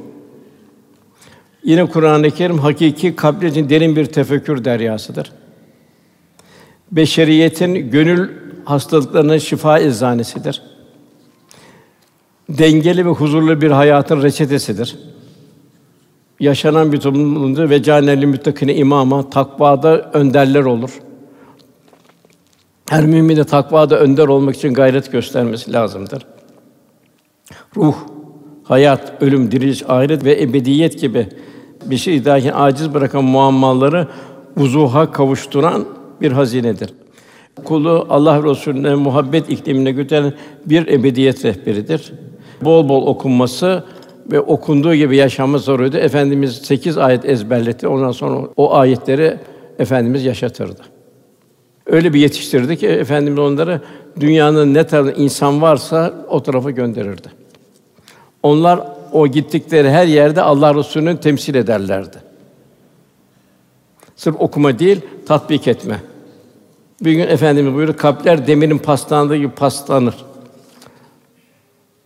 [1.64, 5.32] Yine Kur'an-ı Kerim hakiki kalpler için derin bir tefekkür deryasıdır.
[6.92, 8.28] Beşeriyetin gönül
[8.64, 10.62] hastalıklarına şifa eczanesidir.
[12.48, 14.98] Dengeli ve huzurlu bir hayatın reçetesidir.
[16.40, 21.00] Yaşanan bir toplumda ve caneli müttakine imama, takvada önderler olur.
[22.88, 26.26] Her mümin de takvada önder olmak için gayret göstermesi lazımdır.
[27.76, 27.94] Ruh,
[28.64, 31.28] hayat, ölüm, diriliş, ahiret ve ebediyet gibi
[31.91, 34.09] bir şey idrakin aciz bırakan muammaları
[34.57, 35.85] vuzuha kavuşturan
[36.20, 36.91] bir hazinedir.
[37.64, 40.32] Kulu Allah Resulüne muhabbet iklimine götüren
[40.66, 42.12] bir ebediyet rehberidir.
[42.62, 43.85] Bol bol okunması
[44.32, 45.97] ve okunduğu gibi yaşamı zoruydu.
[45.97, 47.89] Efendimiz sekiz ayet ezberletti.
[47.89, 49.39] Ondan sonra o ayetleri
[49.78, 50.82] efendimiz yaşatırdı.
[51.87, 53.80] Öyle bir yetiştirdi ki Efendimiz onları
[54.20, 57.28] dünyanın ne tarafında insan varsa o tarafa gönderirdi.
[58.43, 58.80] Onlar
[59.14, 62.16] o gittikleri her yerde Allah Resulü'nü temsil ederlerdi.
[64.16, 66.00] Sırf okuma değil, tatbik etme.
[67.00, 70.14] Bir gün Efendimiz buyuruyor, kalpler demirin paslandığı gibi paslanır.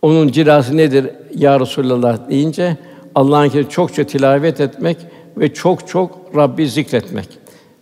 [0.01, 2.77] Onun cilası nedir ya Resulallah deyince
[3.15, 4.97] Allah'ın kerimini çokça tilavet etmek
[5.37, 7.27] ve çok çok Rabbi zikretmek.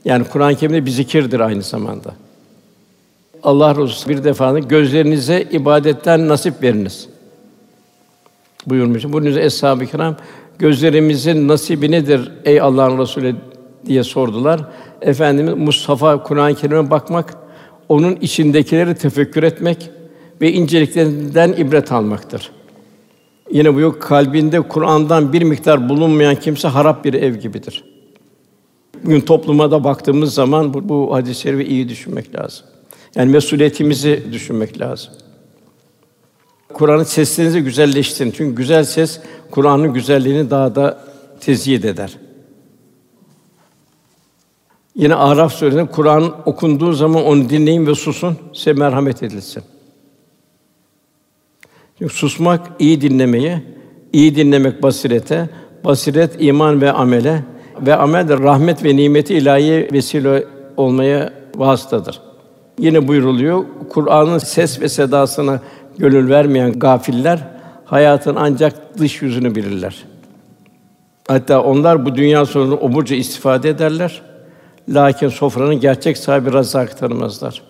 [0.05, 2.13] Yani Kur'an-ı Kerim'de bir zikirdir aynı zamanda.
[3.43, 7.09] Allah Resulü bir defa gözlerinize ibadetten nasip veriniz
[8.69, 9.03] buyurmuş.
[9.03, 10.15] Bunun eshab-ı kiram
[10.59, 13.35] gözlerimizin nasibi nedir ey Allah'ın Resulü
[13.85, 14.61] diye sordular.
[15.01, 17.37] Efendimiz Mustafa Kur'an-ı Kerim'e bakmak,
[17.89, 19.89] onun içindekileri tefekkür etmek
[20.41, 22.51] ve inceliklerinden ibret almaktır.
[23.51, 27.83] Yine bu yok kalbinde Kur'an'dan bir miktar bulunmayan kimse harap bir ev gibidir.
[29.03, 32.65] Bugün topluma da baktığımız zaman bu, bu hadis-i şerifi iyi düşünmek lazım.
[33.15, 35.13] Yani mesuliyetimizi düşünmek lazım.
[36.73, 38.31] Kur'an'ın seslerinizi güzelleştirin.
[38.31, 39.19] Çünkü güzel ses
[39.51, 40.99] Kur'an'ın güzelliğini daha da
[41.39, 42.17] tezyid eder.
[44.95, 49.63] Yine Araf suresinde Kur'an okunduğu zaman onu dinleyin ve susun, size merhamet edilsin.
[51.99, 53.63] Çünkü susmak iyi dinlemeye,
[54.13, 55.49] iyi dinlemek basirete,
[55.85, 57.43] basiret iman ve amele
[57.81, 60.45] ve amel de rahmet ve nimeti ilahi vesile
[60.77, 62.21] olmaya vasıtadır.
[62.79, 65.61] Yine buyuruluyor, Kur'an'ın ses ve sedasına
[65.97, 67.39] gönül vermeyen gafiller
[67.85, 70.03] hayatın ancak dış yüzünü bilirler.
[71.27, 74.21] Hatta onlar bu dünya sonunda oburca istifade ederler.
[74.89, 77.61] Lakin sofranın gerçek sahibi Razzak tanımazlar.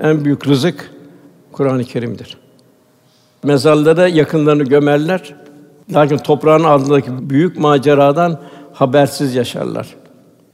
[0.00, 0.90] En büyük rızık
[1.52, 2.36] Kur'an-ı Kerim'dir.
[3.42, 5.34] Mezarlara yakınlarını gömerler.
[5.92, 8.40] Lakin toprağın altındaki büyük maceradan
[8.72, 9.86] habersiz yaşarlar.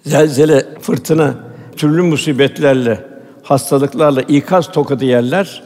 [0.07, 1.35] Zelzele, fırtına,
[1.77, 3.05] türlü musibetlerle,
[3.43, 5.63] hastalıklarla ikaz tokadı yerler.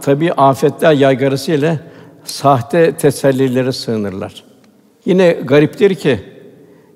[0.00, 1.78] Tabi afetler yaygarası
[2.24, 4.44] sahte tesellilere sığınırlar.
[5.04, 6.20] Yine gariptir ki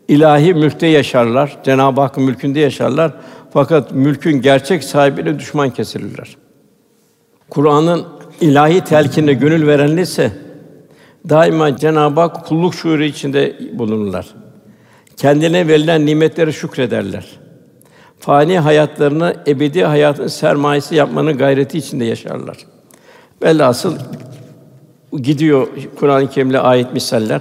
[0.09, 3.13] ilahi mülkte yaşarlar, Cenab-ı Hakk'ın mülkünde yaşarlar.
[3.53, 6.37] Fakat mülkün gerçek sahibine düşman kesilirler.
[7.51, 8.07] Kur'an'ın
[8.41, 10.33] ilahi telkinine gönül verenler ise
[11.29, 14.27] daima Cenab-ı Hak kulluk şuuru içinde bulunurlar.
[15.17, 17.27] Kendine verilen nimetleri şükrederler.
[18.19, 22.57] Fani hayatlarını ebedi hayatın sermayesi yapmanın gayreti içinde yaşarlar.
[23.43, 23.97] Velhasıl
[25.23, 25.69] gidiyor
[25.99, 27.41] Kur'an-ı Kerim'le ayet misaller.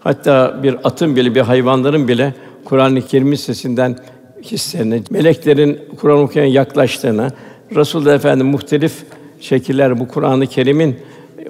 [0.00, 2.34] Hatta bir atın bile, bir hayvanların bile
[2.64, 3.98] Kur'an-ı Kerim'in sesinden
[4.42, 7.30] hislerini, meleklerin Kur'an okuyan yaklaştığını,
[7.74, 9.04] Resulullah Efendimiz muhtelif
[9.40, 10.96] şekiller bu Kur'an-ı Kerim'in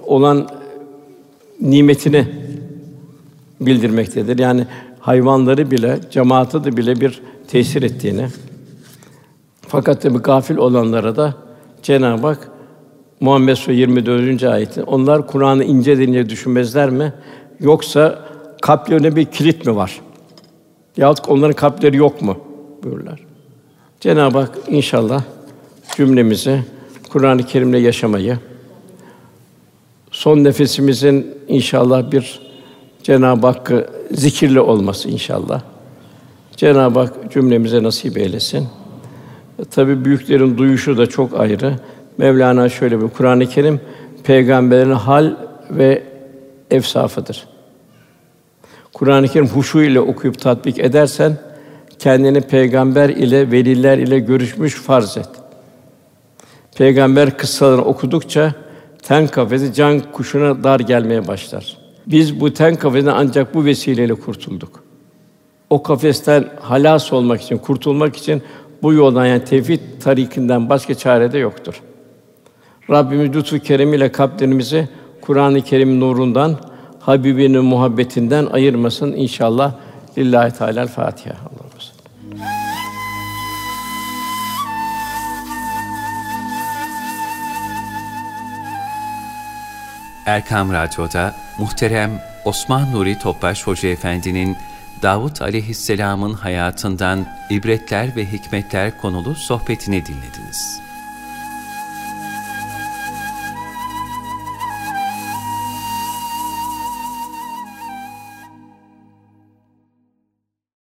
[0.07, 0.49] olan
[1.61, 2.27] nimetini
[3.61, 4.39] bildirmektedir.
[4.39, 4.67] Yani
[5.01, 8.27] hayvanları bile, cemaati de bile bir tesir ettiğini.
[9.69, 11.35] Fakat tabi gafil olanlara da
[11.83, 12.56] Cenab-ı Hak
[13.21, 14.43] Muhammed Suresi 24.
[14.43, 14.83] ayeti.
[14.83, 17.13] Onlar Kur'an'ı ince ince düşünmezler mi?
[17.61, 18.19] Yoksa
[18.63, 20.01] kalplerine bir kilit mi var?
[20.97, 22.37] Yahut onların kalpleri yok mu?
[22.87, 23.21] buyurlar.
[24.01, 25.23] Cenab-ı Hak inşallah
[25.97, 26.61] cümlemizi
[27.11, 28.39] Kur'an-ı Kerim'le yaşamayı,
[30.11, 32.41] son nefesimizin inşallah bir
[33.03, 35.63] Cenab-ı Hakk'ı zikirle olması inşallah.
[36.57, 38.69] Cenab-ı Hak cümlemize nasip eylesin.
[39.71, 41.75] Tabi büyüklerin duyuşu da çok ayrı.
[42.19, 43.81] Mevlana şöyle bir Kur'an-ı Kerim
[44.25, 45.37] peygamberin hal
[45.71, 46.03] ve
[46.71, 47.47] efsafıdır.
[48.93, 51.37] Kur'an-ı Kerim huşu ile okuyup tatbik edersen
[51.99, 55.29] kendini peygamber ile veliler ile görüşmüş farz et.
[56.77, 58.55] Peygamber kıssalarını okudukça
[59.03, 61.77] ten kafesi can kuşuna dar gelmeye başlar.
[62.07, 64.85] Biz bu ten kafesinden ancak bu vesileyle kurtulduk.
[65.71, 68.43] O kafesten halas olmak için, kurtulmak için
[68.83, 71.83] bu yoldan yani tevhid tarikinden başka çare de yoktur.
[72.91, 74.89] Rabbimiz lütfu keremiyle kalplerimizi
[75.21, 76.57] Kur'an-ı Kerim nurundan,
[77.01, 79.73] Habibinin muhabbetinden ayırmasın inşallah.
[80.19, 81.35] Lillahi Teala Fatiha.
[81.35, 81.67] Allah'a
[90.27, 92.11] Erkam Radyo'da muhterem
[92.45, 94.57] Osman Nuri Topbaş Hoca Efendi'nin
[95.03, 100.86] Davut Aleyhisselam'ın hayatından ibretler ve hikmetler konulu sohbetini dinlediniz.